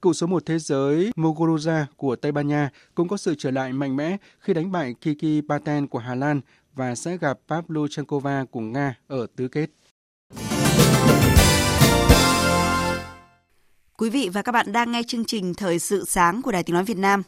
Cựu 0.02 0.12
số 0.12 0.26
1 0.26 0.46
thế 0.46 0.58
giới 0.58 1.10
Muguruza 1.16 1.84
của 1.96 2.16
Tây 2.16 2.32
Ban 2.32 2.48
Nha 2.48 2.70
cũng 2.94 3.08
có 3.08 3.16
sự 3.16 3.34
trở 3.38 3.50
lại 3.50 3.72
mạnh 3.72 3.96
mẽ 3.96 4.16
khi 4.40 4.54
đánh 4.54 4.72
bại 4.72 4.94
Kiki 5.00 5.48
Paten 5.48 5.86
của 5.86 5.98
Hà 5.98 6.14
Lan 6.14 6.40
và 6.74 6.94
sẽ 6.94 7.16
gặp 7.16 7.38
Pavlyuchenkova 7.48 8.44
của 8.50 8.60
Nga 8.60 8.94
ở 9.06 9.26
tứ 9.36 9.48
kết. 9.48 9.70
Quý 13.96 14.10
vị 14.10 14.28
và 14.32 14.42
các 14.42 14.52
bạn 14.52 14.72
đang 14.72 14.92
nghe 14.92 15.02
chương 15.06 15.24
trình 15.24 15.54
Thời 15.54 15.78
sự 15.78 16.04
sáng 16.04 16.42
của 16.42 16.52
Đài 16.52 16.62
Tiếng 16.62 16.74
Nói 16.74 16.84
Việt 16.84 16.98
Nam. 16.98 17.22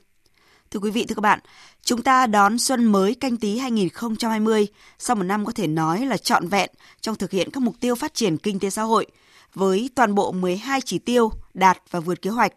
Thưa 0.70 0.80
quý 0.80 0.90
vị, 0.90 1.04
thưa 1.09 1.14
các 1.14 1.20
bạn, 1.20 1.40
chúng 1.83 2.02
ta 2.02 2.26
đón 2.26 2.59
xuân 2.59 2.85
mới 2.85 3.14
canh 3.14 3.37
tí 3.37 3.59
2020 3.59 4.66
sau 4.98 5.16
một 5.16 5.22
năm 5.22 5.44
có 5.44 5.52
thể 5.52 5.66
nói 5.66 6.06
là 6.06 6.16
trọn 6.16 6.48
vẹn 6.48 6.70
trong 7.00 7.14
thực 7.16 7.30
hiện 7.30 7.50
các 7.50 7.62
mục 7.62 7.74
tiêu 7.80 7.94
phát 7.94 8.14
triển 8.14 8.37
kinh 8.37 8.59
tế 8.59 8.70
xã 8.70 8.83
hội 8.83 9.06
với 9.54 9.90
toàn 9.94 10.14
bộ 10.14 10.32
12 10.32 10.80
chỉ 10.80 10.98
tiêu 10.98 11.30
đạt 11.54 11.78
và 11.90 12.00
vượt 12.00 12.22
kế 12.22 12.30
hoạch. 12.30 12.52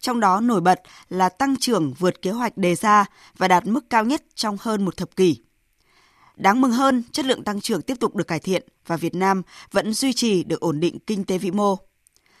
Trong 0.00 0.20
đó 0.20 0.40
nổi 0.40 0.60
bật 0.60 0.80
là 1.08 1.28
tăng 1.28 1.56
trưởng 1.56 1.92
vượt 1.98 2.22
kế 2.22 2.30
hoạch 2.30 2.56
đề 2.56 2.74
ra 2.74 3.04
và 3.36 3.48
đạt 3.48 3.66
mức 3.66 3.90
cao 3.90 4.04
nhất 4.04 4.22
trong 4.34 4.56
hơn 4.60 4.84
một 4.84 4.96
thập 4.96 5.16
kỷ. 5.16 5.36
Đáng 6.36 6.60
mừng 6.60 6.72
hơn, 6.72 7.02
chất 7.12 7.26
lượng 7.26 7.44
tăng 7.44 7.60
trưởng 7.60 7.82
tiếp 7.82 7.94
tục 8.00 8.16
được 8.16 8.28
cải 8.28 8.38
thiện 8.38 8.62
và 8.86 8.96
Việt 8.96 9.14
Nam 9.14 9.42
vẫn 9.72 9.94
duy 9.94 10.12
trì 10.12 10.44
được 10.44 10.60
ổn 10.60 10.80
định 10.80 10.98
kinh 11.06 11.24
tế 11.24 11.38
vĩ 11.38 11.50
mô. 11.50 11.76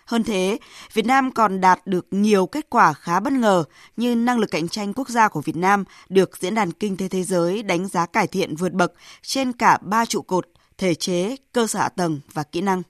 Hơn 0.06 0.24
thế, 0.24 0.58
Việt 0.92 1.06
Nam 1.06 1.30
còn 1.32 1.60
đạt 1.60 1.86
được 1.86 2.06
nhiều 2.10 2.46
kết 2.46 2.70
quả 2.70 2.92
khá 2.92 3.20
bất 3.20 3.32
ngờ 3.32 3.64
như 3.96 4.14
năng 4.14 4.38
lực 4.38 4.50
cạnh 4.50 4.68
tranh 4.68 4.92
quốc 4.92 5.08
gia 5.08 5.28
của 5.28 5.40
Việt 5.40 5.56
Nam 5.56 5.84
được 6.08 6.36
Diễn 6.40 6.54
đàn 6.54 6.72
Kinh 6.72 6.96
tế 6.96 7.08
Thế 7.08 7.22
giới 7.22 7.62
đánh 7.62 7.88
giá 7.88 8.06
cải 8.06 8.26
thiện 8.26 8.56
vượt 8.56 8.72
bậc 8.72 8.92
trên 9.22 9.52
cả 9.52 9.78
ba 9.82 10.04
trụ 10.04 10.22
cột 10.22 10.48
thể 10.78 10.94
chế, 10.94 11.36
cơ 11.52 11.66
sở 11.66 11.78
hạ 11.78 11.88
tầng 11.88 12.20
và 12.32 12.42
kỹ 12.42 12.60
năng. 12.60 12.82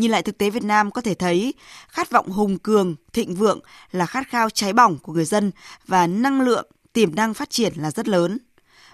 Nhìn 0.00 0.10
lại 0.10 0.22
thực 0.22 0.38
tế 0.38 0.50
Việt 0.50 0.64
Nam 0.64 0.90
có 0.90 1.00
thể 1.00 1.14
thấy 1.14 1.54
khát 1.88 2.10
vọng 2.10 2.28
hùng 2.28 2.58
cường, 2.58 2.96
thịnh 3.12 3.34
vượng 3.34 3.60
là 3.92 4.06
khát 4.06 4.28
khao 4.28 4.50
cháy 4.50 4.72
bỏng 4.72 4.98
của 4.98 5.12
người 5.12 5.24
dân 5.24 5.50
và 5.86 6.06
năng 6.06 6.40
lượng, 6.40 6.66
tiềm 6.92 7.14
năng 7.14 7.34
phát 7.34 7.50
triển 7.50 7.72
là 7.76 7.90
rất 7.90 8.08
lớn. 8.08 8.38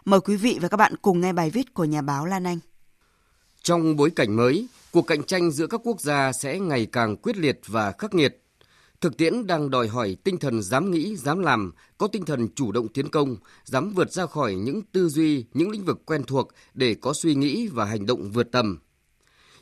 Mời 0.04 0.20
quý 0.20 0.36
vị 0.36 0.58
và 0.62 0.68
các 0.68 0.76
bạn 0.76 0.94
cùng 1.02 1.20
nghe 1.20 1.32
bài 1.32 1.50
viết 1.50 1.74
của 1.74 1.84
nhà 1.84 2.02
báo 2.02 2.26
Lan 2.26 2.46
Anh. 2.46 2.58
Trong 3.62 3.96
bối 3.96 4.10
cảnh 4.10 4.36
mới, 4.36 4.66
cuộc 4.90 5.02
cạnh 5.02 5.22
tranh 5.22 5.50
giữa 5.50 5.66
các 5.66 5.80
quốc 5.84 6.00
gia 6.00 6.32
sẽ 6.32 6.58
ngày 6.58 6.86
càng 6.86 7.16
quyết 7.16 7.36
liệt 7.36 7.60
và 7.66 7.92
khắc 7.98 8.14
nghiệt. 8.14 8.42
Thực 9.00 9.16
tiễn 9.16 9.46
đang 9.46 9.70
đòi 9.70 9.88
hỏi 9.88 10.16
tinh 10.24 10.38
thần 10.38 10.62
dám 10.62 10.90
nghĩ, 10.90 11.16
dám 11.16 11.38
làm, 11.38 11.72
có 11.98 12.06
tinh 12.06 12.24
thần 12.24 12.48
chủ 12.54 12.72
động 12.72 12.88
tiến 12.88 13.08
công, 13.08 13.36
dám 13.64 13.90
vượt 13.90 14.12
ra 14.12 14.26
khỏi 14.26 14.54
những 14.54 14.82
tư 14.92 15.08
duy, 15.08 15.44
những 15.54 15.70
lĩnh 15.70 15.84
vực 15.84 16.06
quen 16.06 16.22
thuộc 16.26 16.48
để 16.74 16.94
có 16.94 17.12
suy 17.12 17.34
nghĩ 17.34 17.68
và 17.68 17.84
hành 17.84 18.06
động 18.06 18.30
vượt 18.30 18.52
tầm. 18.52 18.78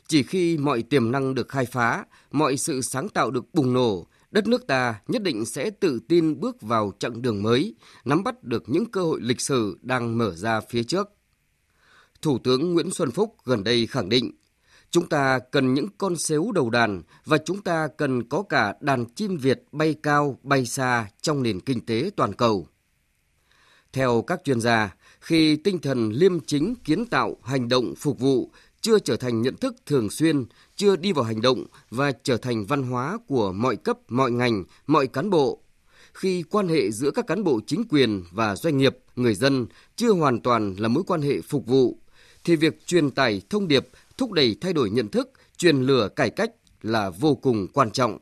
Chỉ 0.07 0.23
khi 0.23 0.57
mọi 0.57 0.83
tiềm 0.83 1.11
năng 1.11 1.35
được 1.35 1.49
khai 1.49 1.65
phá, 1.65 2.05
mọi 2.31 2.57
sự 2.57 2.81
sáng 2.81 3.09
tạo 3.09 3.31
được 3.31 3.53
bùng 3.53 3.73
nổ, 3.73 4.07
đất 4.31 4.47
nước 4.47 4.67
ta 4.67 5.01
nhất 5.07 5.23
định 5.23 5.45
sẽ 5.45 5.69
tự 5.69 5.99
tin 6.07 6.39
bước 6.39 6.61
vào 6.61 6.91
chặng 6.99 7.21
đường 7.21 7.43
mới, 7.43 7.75
nắm 8.05 8.23
bắt 8.23 8.43
được 8.43 8.63
những 8.67 8.85
cơ 8.85 9.03
hội 9.03 9.19
lịch 9.21 9.41
sử 9.41 9.77
đang 9.81 10.17
mở 10.17 10.35
ra 10.35 10.61
phía 10.69 10.83
trước. 10.83 11.09
Thủ 12.21 12.37
tướng 12.43 12.73
Nguyễn 12.73 12.91
Xuân 12.91 13.11
Phúc 13.11 13.35
gần 13.45 13.63
đây 13.63 13.87
khẳng 13.87 14.09
định, 14.09 14.31
chúng 14.91 15.09
ta 15.09 15.39
cần 15.51 15.73
những 15.73 15.87
con 15.97 16.15
sếu 16.17 16.51
đầu 16.51 16.69
đàn 16.69 17.03
và 17.25 17.37
chúng 17.37 17.61
ta 17.61 17.87
cần 17.97 18.29
có 18.29 18.41
cả 18.41 18.75
đàn 18.79 19.05
chim 19.05 19.37
Việt 19.37 19.63
bay 19.71 19.95
cao, 20.03 20.39
bay 20.43 20.65
xa 20.65 21.09
trong 21.21 21.43
nền 21.43 21.59
kinh 21.59 21.85
tế 21.85 22.09
toàn 22.15 22.33
cầu. 22.33 22.67
Theo 23.93 24.21
các 24.27 24.41
chuyên 24.43 24.61
gia, 24.61 24.95
khi 25.19 25.55
tinh 25.55 25.79
thần 25.79 26.11
liêm 26.11 26.39
chính 26.39 26.75
kiến 26.75 27.05
tạo 27.05 27.37
hành 27.43 27.69
động 27.69 27.93
phục 27.97 28.19
vụ 28.19 28.51
chưa 28.85 28.99
trở 28.99 29.17
thành 29.17 29.41
nhận 29.41 29.57
thức 29.57 29.75
thường 29.85 30.09
xuyên, 30.09 30.45
chưa 30.75 30.95
đi 30.95 31.11
vào 31.11 31.23
hành 31.23 31.41
động 31.41 31.65
và 31.89 32.11
trở 32.23 32.37
thành 32.37 32.65
văn 32.65 32.83
hóa 32.83 33.17
của 33.27 33.51
mọi 33.51 33.75
cấp, 33.75 33.97
mọi 34.07 34.31
ngành, 34.31 34.63
mọi 34.87 35.07
cán 35.07 35.29
bộ. 35.29 35.61
Khi 36.13 36.43
quan 36.43 36.67
hệ 36.67 36.91
giữa 36.91 37.11
các 37.11 37.27
cán 37.27 37.43
bộ 37.43 37.59
chính 37.67 37.83
quyền 37.89 38.23
và 38.31 38.55
doanh 38.55 38.77
nghiệp, 38.77 38.97
người 39.15 39.35
dân 39.35 39.67
chưa 39.95 40.11
hoàn 40.11 40.41
toàn 40.41 40.75
là 40.77 40.87
mối 40.87 41.03
quan 41.07 41.21
hệ 41.21 41.41
phục 41.41 41.65
vụ, 41.67 41.99
thì 42.43 42.55
việc 42.55 42.85
truyền 42.85 43.11
tải 43.11 43.41
thông 43.49 43.67
điệp, 43.67 43.87
thúc 44.17 44.31
đẩy 44.31 44.55
thay 44.61 44.73
đổi 44.73 44.89
nhận 44.89 45.07
thức, 45.07 45.31
truyền 45.57 45.81
lửa 45.81 46.09
cải 46.15 46.29
cách 46.29 46.51
là 46.81 47.09
vô 47.09 47.35
cùng 47.35 47.67
quan 47.73 47.91
trọng. 47.91 48.17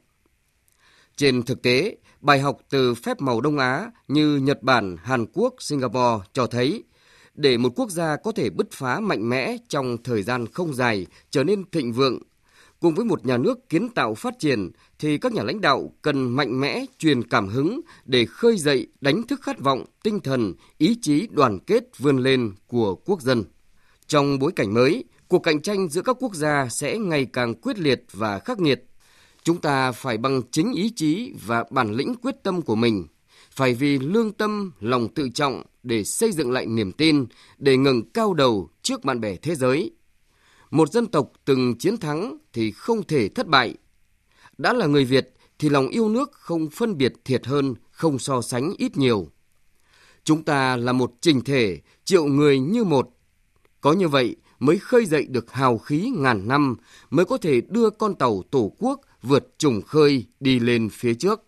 Trên 1.16 1.44
thực 1.44 1.62
tế, 1.62 1.98
bài 2.22 2.40
học 2.40 2.60
từ 2.70 2.96
phép 2.96 3.22
màu 3.22 3.42
Đông 3.42 3.58
Á 3.58 3.92
như 4.08 4.36
Nhật 4.36 4.64
Bản, 4.64 4.98
Hàn 5.04 5.26
Quốc, 5.34 5.56
Singapore 5.60 6.26
cho 6.34 6.48
thấy 6.48 6.84
để 7.34 7.58
một 7.58 7.70
quốc 7.76 7.92
gia 7.92 8.16
có 8.16 8.32
thể 8.32 8.50
bứt 8.50 8.72
phá 8.72 9.00
mạnh 9.00 9.30
mẽ 9.30 9.58
trong 9.70 9.98
thời 10.04 10.24
gian 10.24 10.48
không 10.48 10.74
dài, 10.74 11.06
trở 11.32 11.44
nên 11.44 11.64
thịnh 11.72 11.94
vượng. 11.94 12.20
Cùng 12.80 12.96
với 12.96 13.06
một 13.06 13.26
nhà 13.26 13.38
nước 13.38 13.70
kiến 13.70 13.90
tạo 13.90 14.16
phát 14.16 14.40
triển 14.40 14.72
thì 15.00 15.18
các 15.18 15.34
nhà 15.34 15.44
lãnh 15.44 15.62
đạo 15.62 15.94
cần 16.02 16.36
mạnh 16.36 16.60
mẽ 16.60 16.86
truyền 16.98 17.24
cảm 17.24 17.48
hứng 17.48 17.82
để 18.06 18.26
khơi 18.26 18.58
dậy 18.58 18.88
đánh 19.02 19.24
thức 19.24 19.42
khát 19.42 19.60
vọng, 19.60 19.86
tinh 20.04 20.20
thần, 20.20 20.54
ý 20.78 20.98
chí 21.02 21.28
đoàn 21.32 21.60
kết 21.60 21.84
vươn 21.98 22.18
lên 22.18 22.52
của 22.68 22.96
quốc 22.96 23.22
dân. 23.22 23.44
Trong 24.08 24.40
bối 24.40 24.52
cảnh 24.56 24.74
mới, 24.74 25.04
cuộc 25.28 25.40
cạnh 25.40 25.62
tranh 25.62 25.90
giữa 25.90 26.02
các 26.02 26.18
quốc 26.20 26.36
gia 26.36 26.68
sẽ 26.70 26.98
ngày 26.98 27.26
càng 27.34 27.54
quyết 27.54 27.80
liệt 27.80 28.04
và 28.12 28.40
khắc 28.40 28.60
nghiệt. 28.60 28.86
Chúng 29.44 29.62
ta 29.62 29.92
phải 29.92 30.18
bằng 30.18 30.42
chính 30.52 30.74
ý 30.74 30.90
chí 30.96 31.34
và 31.46 31.66
bản 31.70 31.94
lĩnh 31.94 32.16
quyết 32.16 32.36
tâm 32.44 32.62
của 32.62 32.76
mình, 32.76 33.08
phải 33.52 33.74
vì 33.74 34.00
lương 34.00 34.32
tâm, 34.32 34.72
lòng 34.80 35.14
tự 35.14 35.30
trọng 35.30 35.64
để 35.84 36.04
xây 36.04 36.32
dựng 36.32 36.52
lại 36.52 36.66
niềm 36.66 36.92
tin, 36.92 37.26
để 37.58 37.78
ngừng 37.78 38.12
cao 38.12 38.34
đầu 38.34 38.70
trước 38.82 39.04
bạn 39.04 39.22
bè 39.22 39.36
thế 39.36 39.56
giới. 39.56 39.92
Một 40.72 40.92
dân 40.92 41.06
tộc 41.06 41.32
từng 41.46 41.78
chiến 41.78 41.98
thắng 41.98 42.38
thì 42.54 42.72
không 42.72 43.04
thể 43.04 43.30
thất 43.30 43.48
bại. 43.48 43.76
Đã 44.58 44.74
là 44.74 44.86
người 44.86 45.06
Việt 45.06 45.34
thì 45.60 45.70
lòng 45.70 45.88
yêu 45.88 46.10
nước 46.10 46.32
không 46.32 46.70
phân 46.70 46.98
biệt 46.98 47.14
thiệt 47.26 47.46
hơn, 47.46 47.76
không 47.92 48.20
so 48.20 48.42
sánh 48.42 48.74
ít 48.78 48.98
nhiều. 48.98 49.28
Chúng 50.24 50.44
ta 50.44 50.78
là 50.78 50.94
một 50.94 51.14
trình 51.22 51.42
thể, 51.42 51.80
triệu 52.04 52.26
người 52.26 52.60
như 52.60 52.84
một. 52.84 53.10
Có 53.82 53.94
như 53.94 54.08
vậy 54.08 54.36
mới 54.60 54.78
khơi 54.78 55.06
dậy 55.06 55.26
được 55.30 55.52
hào 55.52 55.78
khí 55.78 56.12
ngàn 56.16 56.48
năm, 56.48 56.76
mới 57.10 57.26
có 57.26 57.38
thể 57.38 57.62
đưa 57.62 57.90
con 57.90 58.16
tàu 58.16 58.44
Tổ 58.52 58.72
quốc 58.80 59.02
vượt 59.22 59.54
trùng 59.58 59.82
khơi 59.82 60.26
đi 60.40 60.60
lên 60.60 60.90
phía 60.90 61.14
trước. 61.14 61.42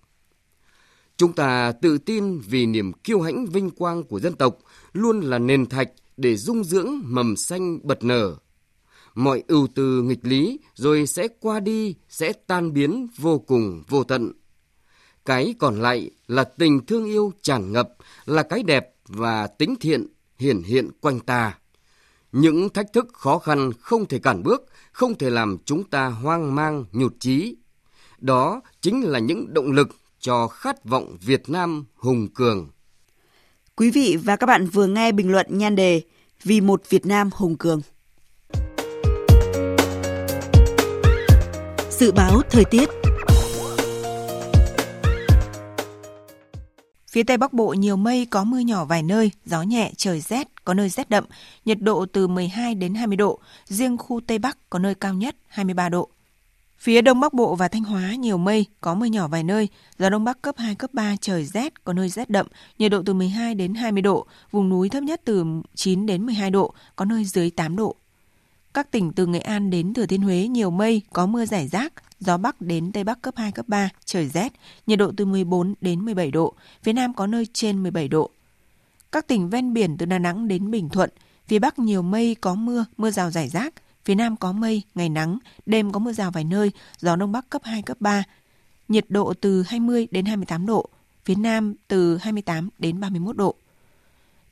Chúng 1.17 1.34
ta 1.34 1.71
tự 1.82 1.97
tin 1.97 2.39
vì 2.39 2.65
niềm 2.65 2.93
kiêu 2.93 3.21
hãnh 3.21 3.45
vinh 3.45 3.69
quang 3.69 4.04
của 4.04 4.19
dân 4.19 4.34
tộc 4.34 4.58
luôn 4.93 5.21
là 5.21 5.39
nền 5.39 5.65
thạch 5.65 5.89
để 6.17 6.36
dung 6.36 6.63
dưỡng 6.63 7.01
mầm 7.04 7.36
xanh 7.36 7.80
bật 7.84 8.04
nở. 8.04 8.36
Mọi 9.15 9.43
ưu 9.47 9.67
tư 9.75 10.01
nghịch 10.01 10.25
lý 10.25 10.60
rồi 10.73 11.08
sẽ 11.08 11.28
qua 11.39 11.60
đi, 11.60 11.95
sẽ 12.10 12.34
tan 12.34 12.73
biến 12.73 13.08
vô 13.17 13.39
cùng 13.39 13.84
vô 13.88 14.04
tận. 14.04 14.32
Cái 15.25 15.56
còn 15.60 15.82
lại 15.82 16.12
là 16.28 16.43
tình 16.43 16.86
thương 16.86 17.06
yêu 17.06 17.32
tràn 17.41 17.71
ngập, 17.71 17.89
là 18.25 18.43
cái 18.43 18.63
đẹp 18.63 18.93
và 19.08 19.47
tính 19.47 19.75
thiện 19.80 20.08
hiển 20.38 20.63
hiện 20.63 20.89
quanh 21.01 21.19
ta. 21.19 21.58
Những 22.32 22.69
thách 22.69 22.93
thức 22.93 23.08
khó 23.13 23.39
khăn 23.39 23.71
không 23.80 24.06
thể 24.06 24.19
cản 24.19 24.43
bước, 24.43 24.65
không 24.91 25.17
thể 25.17 25.30
làm 25.30 25.58
chúng 25.65 25.84
ta 25.84 26.08
hoang 26.08 26.56
mang, 26.56 26.86
nhụt 26.91 27.13
chí. 27.19 27.56
Đó 28.19 28.62
chính 28.82 29.01
là 29.04 29.19
những 29.19 29.54
động 29.54 29.71
lực 29.71 29.89
cho 30.26 30.48
khát 30.48 30.86
vọng 30.86 31.18
Việt 31.22 31.50
Nam 31.50 31.86
hùng 31.96 32.28
cường. 32.34 32.70
Quý 33.76 33.92
vị 33.92 34.18
và 34.24 34.36
các 34.36 34.48
bạn 34.48 34.68
vừa 34.68 34.88
nghe 34.88 35.12
bình 35.12 35.32
luận 35.32 35.46
nhan 35.50 35.76
đề 35.76 36.02
Vì 36.44 36.62
một 36.62 36.82
Việt 36.90 37.06
Nam 37.06 37.30
hùng 37.34 37.58
cường. 37.58 37.82
Dự 41.90 42.12
báo 42.12 42.42
thời 42.50 42.66
tiết 42.66 42.90
Phía 47.08 47.24
Tây 47.24 47.38
Bắc 47.38 47.54
Bộ 47.54 47.74
nhiều 47.74 47.96
mây, 47.96 48.28
có 48.30 48.44
mưa 48.44 48.60
nhỏ 48.60 48.86
vài 48.86 49.04
nơi, 49.04 49.32
gió 49.46 49.62
nhẹ, 49.62 49.92
trời 49.98 50.20
rét, 50.22 50.48
có 50.66 50.74
nơi 50.74 50.90
rét 50.90 51.10
đậm, 51.10 51.26
nhiệt 51.66 51.82
độ 51.82 52.06
từ 52.14 52.28
12 52.28 52.76
đến 52.76 52.94
20 52.94 53.18
độ, 53.18 53.40
riêng 53.66 53.98
khu 53.98 54.22
Tây 54.28 54.40
Bắc 54.40 54.58
có 54.70 54.80
nơi 54.80 54.96
cao 54.96 55.14
nhất 55.14 55.36
23 55.48 55.90
độ. 55.90 56.10
Phía 56.78 57.02
Đông 57.02 57.20
Bắc 57.20 57.34
Bộ 57.34 57.56
và 57.56 57.68
Thanh 57.68 57.84
Hóa 57.84 58.16
nhiều 58.16 58.38
mây, 58.38 58.66
có 58.82 58.96
mưa 58.96 59.06
nhỏ 59.06 59.28
vài 59.28 59.44
nơi, 59.44 59.68
gió 60.00 60.10
Đông 60.10 60.24
Bắc 60.24 60.42
cấp 60.42 60.56
2, 60.58 60.76
cấp 60.76 60.94
3, 60.94 61.16
trời 61.22 61.46
rét, 61.46 61.84
có 61.84 61.94
nơi 61.94 62.10
rét 62.10 62.30
đậm, 62.30 62.48
nhiệt 62.80 62.92
độ 62.92 63.02
từ 63.06 63.14
12 63.14 63.56
đến 63.56 63.74
20 63.74 64.02
độ, 64.02 64.26
vùng 64.52 64.70
núi 64.70 64.90
thấp 64.90 65.04
nhất 65.04 65.22
từ 65.26 65.46
9 65.76 66.06
đến 66.06 66.26
12 66.26 66.52
độ, 66.52 66.74
có 66.96 67.06
nơi 67.06 67.26
dưới 67.26 67.50
8 67.50 67.76
độ. 67.76 67.96
Các 68.74 68.92
tỉnh 68.92 69.14
từ 69.14 69.26
Nghệ 69.26 69.40
An 69.40 69.70
đến 69.70 69.94
Thừa 69.94 70.06
Thiên 70.06 70.22
Huế 70.22 70.48
nhiều 70.48 70.72
mây, 70.72 71.02
có 71.14 71.26
mưa 71.26 71.46
rải 71.46 71.68
rác, 71.68 71.94
gió 72.20 72.38
Bắc 72.38 72.62
đến 72.62 72.92
Tây 72.92 73.04
Bắc 73.04 73.22
cấp 73.22 73.34
2, 73.38 73.52
cấp 73.52 73.68
3, 73.68 73.90
trời 74.06 74.28
rét, 74.28 74.54
nhiệt 74.88 75.00
độ 75.00 75.12
từ 75.18 75.26
14 75.26 75.74
đến 75.82 76.06
17 76.06 76.32
độ, 76.32 76.54
phía 76.84 76.94
Nam 76.94 77.14
có 77.14 77.28
nơi 77.28 77.48
trên 77.54 77.84
17 77.84 78.08
độ. 78.08 78.30
Các 79.12 79.28
tỉnh 79.28 79.50
ven 79.50 79.74
biển 79.74 79.98
từ 79.98 80.06
Đà 80.06 80.20
Nẵng 80.20 80.48
đến 80.48 80.72
Bình 80.72 80.90
Thuận, 80.90 81.10
phía 81.48 81.60
Bắc 81.60 81.80
nhiều 81.80 82.02
mây, 82.02 82.36
có 82.42 82.56
mưa, 82.56 82.86
mưa 82.98 83.12
rào 83.12 83.32
rải 83.32 83.50
rác, 83.50 83.74
phía 84.06 84.15
Nam 84.15 84.38
có 84.38 84.52
mây, 84.52 84.84
ngày 84.96 85.10
nắng, 85.10 85.38
đêm 85.65 85.91
có 85.91 86.00
mưa 86.00 86.13
rào 86.13 86.32
vài 86.32 86.44
nơi, 86.44 86.72
gió 86.98 87.15
Đông 87.15 87.32
Bắc 87.32 87.50
cấp 87.50 87.62
2, 87.65 87.82
cấp 87.82 87.98
3, 88.00 88.24
nhiệt 88.88 89.06
độ 89.10 89.34
từ 89.41 89.63
20 89.63 90.08
đến 90.12 90.26
28 90.26 90.65
độ, 90.65 90.89
phía 91.26 91.36
Nam 91.36 91.74
từ 91.88 92.18
28 92.18 92.70
đến 92.80 93.00
31 93.00 93.38
độ. 93.38 93.56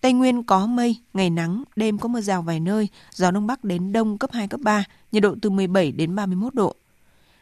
Tây 0.01 0.13
Nguyên 0.13 0.43
có 0.43 0.65
mây, 0.65 0.97
ngày 1.13 1.29
nắng, 1.29 1.63
đêm 1.75 1.97
có 1.97 2.07
mưa 2.07 2.21
rào 2.21 2.41
vài 2.41 2.59
nơi, 2.59 2.87
gió 3.13 3.31
Đông 3.31 3.47
Bắc 3.47 3.63
đến 3.63 3.91
Đông 3.91 4.17
cấp 4.17 4.29
2, 4.33 4.47
cấp 4.47 4.59
3, 4.63 4.83
nhiệt 5.11 5.23
độ 5.23 5.35
từ 5.41 5.49
17 5.49 5.91
đến 5.91 6.15
31 6.15 6.53
độ. 6.53 6.75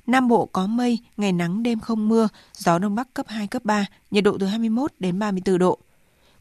Nam 0.07 0.27
Bộ 0.27 0.45
có 0.45 0.67
mây, 0.67 0.99
ngày 1.17 1.31
nắng 1.31 1.63
đêm 1.63 1.79
không 1.79 2.09
mưa, 2.09 2.27
gió 2.57 2.79
Đông 2.79 2.95
Bắc 2.95 3.13
cấp 3.13 3.25
2, 3.29 3.47
cấp 3.47 3.65
3, 3.65 3.85
nhiệt 4.11 4.23
độ 4.23 4.37
từ 4.39 4.45
21 4.45 4.91
đến 4.99 5.19
34 5.19 5.57
độ. 5.57 5.79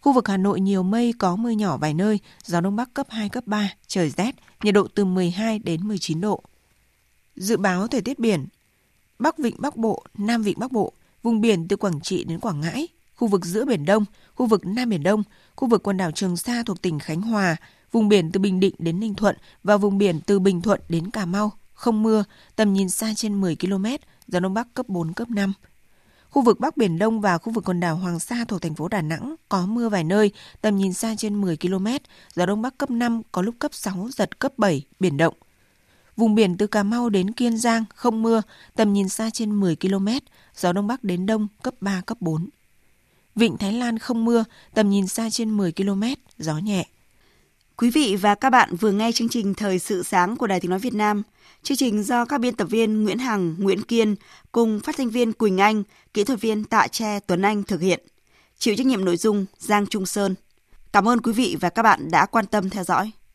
Khu 0.00 0.12
vực 0.12 0.28
Hà 0.28 0.36
Nội 0.36 0.60
nhiều 0.60 0.82
mây, 0.82 1.14
có 1.18 1.36
mưa 1.36 1.50
nhỏ 1.50 1.76
vài 1.76 1.94
nơi, 1.94 2.18
gió 2.44 2.60
Đông 2.60 2.76
Bắc 2.76 2.94
cấp 2.94 3.06
2, 3.10 3.28
cấp 3.28 3.46
3, 3.46 3.72
trời 3.86 4.10
rét, 4.10 4.34
nhiệt 4.62 4.74
độ 4.74 4.86
từ 4.94 5.04
12 5.04 5.58
đến 5.58 5.88
19 5.88 6.20
độ. 6.20 6.42
Dự 7.36 7.56
báo 7.56 7.86
thời 7.86 8.00
tiết 8.00 8.18
biển 8.18 8.46
Bắc 9.18 9.38
Vịnh 9.38 9.56
Bắc 9.58 9.76
Bộ, 9.76 10.04
Nam 10.18 10.42
Vịnh 10.42 10.58
Bắc 10.58 10.72
Bộ, 10.72 10.92
vùng 11.22 11.40
biển 11.40 11.68
từ 11.68 11.76
Quảng 11.76 12.00
Trị 12.00 12.24
đến 12.24 12.40
Quảng 12.40 12.60
Ngãi, 12.60 12.88
khu 13.16 13.28
vực 13.28 13.44
giữa 13.44 13.64
Biển 13.64 13.84
Đông, 13.84 14.04
khu 14.34 14.46
vực 14.46 14.66
Nam 14.66 14.88
Biển 14.88 15.02
Đông, 15.02 15.22
khu 15.56 15.68
vực 15.68 15.82
quần 15.82 15.96
đảo 15.96 16.10
Trường 16.10 16.36
Sa 16.36 16.62
thuộc 16.66 16.82
tỉnh 16.82 16.98
Khánh 16.98 17.22
Hòa, 17.22 17.56
vùng 17.92 18.08
biển 18.08 18.32
từ 18.32 18.40
Bình 18.40 18.60
Định 18.60 18.74
đến 18.78 19.00
Ninh 19.00 19.14
Thuận 19.14 19.36
và 19.62 19.76
vùng 19.76 19.98
biển 19.98 20.20
từ 20.26 20.38
Bình 20.38 20.62
Thuận 20.62 20.80
đến 20.88 21.10
Cà 21.10 21.26
Mau, 21.26 21.52
không 21.74 22.02
mưa, 22.02 22.24
tầm 22.56 22.72
nhìn 22.72 22.88
xa 22.88 23.12
trên 23.16 23.40
10 23.40 23.56
km, 23.56 23.86
gió 24.26 24.40
Đông 24.40 24.54
Bắc 24.54 24.74
cấp 24.74 24.88
4, 24.88 25.12
cấp 25.12 25.30
5. 25.30 25.52
Khu 26.30 26.42
vực 26.42 26.60
Bắc 26.60 26.76
Biển 26.76 26.98
Đông 26.98 27.20
và 27.20 27.38
khu 27.38 27.52
vực 27.52 27.64
quần 27.64 27.80
đảo 27.80 27.96
Hoàng 27.96 28.20
Sa 28.20 28.44
thuộc 28.48 28.62
thành 28.62 28.74
phố 28.74 28.88
Đà 28.88 29.02
Nẵng 29.02 29.34
có 29.48 29.66
mưa 29.66 29.88
vài 29.88 30.04
nơi, 30.04 30.30
tầm 30.60 30.76
nhìn 30.76 30.92
xa 30.92 31.14
trên 31.18 31.40
10 31.40 31.56
km, 31.56 31.86
gió 32.34 32.46
Đông 32.46 32.62
Bắc 32.62 32.78
cấp 32.78 32.90
5, 32.90 33.22
có 33.32 33.42
lúc 33.42 33.54
cấp 33.58 33.74
6, 33.74 34.08
giật 34.12 34.38
cấp 34.38 34.52
7, 34.56 34.86
biển 35.00 35.16
động. 35.16 35.34
Vùng 36.16 36.34
biển 36.34 36.56
từ 36.56 36.66
Cà 36.66 36.82
Mau 36.82 37.08
đến 37.08 37.32
Kiên 37.32 37.58
Giang 37.58 37.84
không 37.94 38.22
mưa, 38.22 38.42
tầm 38.74 38.92
nhìn 38.92 39.08
xa 39.08 39.30
trên 39.30 39.60
10 39.60 39.76
km, 39.76 40.08
gió 40.56 40.72
Đông 40.72 40.86
Bắc 40.86 41.04
đến 41.04 41.26
Đông 41.26 41.48
cấp 41.62 41.74
3, 41.80 42.02
cấp 42.06 42.16
4. 42.20 42.48
Vịnh 43.34 43.56
Thái 43.56 43.72
Lan 43.72 43.98
không 43.98 44.24
mưa, 44.24 44.44
tầm 44.74 44.90
nhìn 44.90 45.06
xa 45.06 45.30
trên 45.30 45.50
10 45.50 45.72
km, 45.72 46.02
gió 46.38 46.58
nhẹ. 46.58 46.86
Quý 47.76 47.90
vị 47.90 48.16
và 48.16 48.34
các 48.34 48.50
bạn 48.50 48.76
vừa 48.76 48.92
nghe 48.92 49.12
chương 49.12 49.28
trình 49.28 49.54
Thời 49.54 49.78
sự 49.78 50.02
sáng 50.02 50.36
của 50.36 50.46
Đài 50.46 50.60
Tiếng 50.60 50.70
Nói 50.70 50.78
Việt 50.78 50.94
Nam. 50.94 51.22
Chương 51.62 51.76
trình 51.76 52.02
do 52.02 52.24
các 52.24 52.40
biên 52.40 52.54
tập 52.54 52.64
viên 52.64 53.04
Nguyễn 53.04 53.18
Hằng, 53.18 53.54
Nguyễn 53.58 53.82
Kiên 53.82 54.14
cùng 54.52 54.80
phát 54.80 54.96
thanh 54.96 55.10
viên 55.10 55.32
Quỳnh 55.32 55.58
Anh, 55.58 55.82
kỹ 56.14 56.24
thuật 56.24 56.40
viên 56.40 56.64
Tạ 56.64 56.86
Tre, 56.88 57.20
Tuấn 57.20 57.42
Anh 57.42 57.62
thực 57.62 57.80
hiện. 57.80 58.00
Chịu 58.58 58.74
trách 58.76 58.86
nhiệm 58.86 59.04
nội 59.04 59.16
dung 59.16 59.46
Giang 59.58 59.86
Trung 59.86 60.06
Sơn. 60.06 60.34
Cảm 60.92 61.08
ơn 61.08 61.20
quý 61.20 61.32
vị 61.32 61.56
và 61.60 61.70
các 61.70 61.82
bạn 61.82 62.10
đã 62.10 62.26
quan 62.26 62.46
tâm 62.46 62.70
theo 62.70 62.84
dõi. 62.84 63.10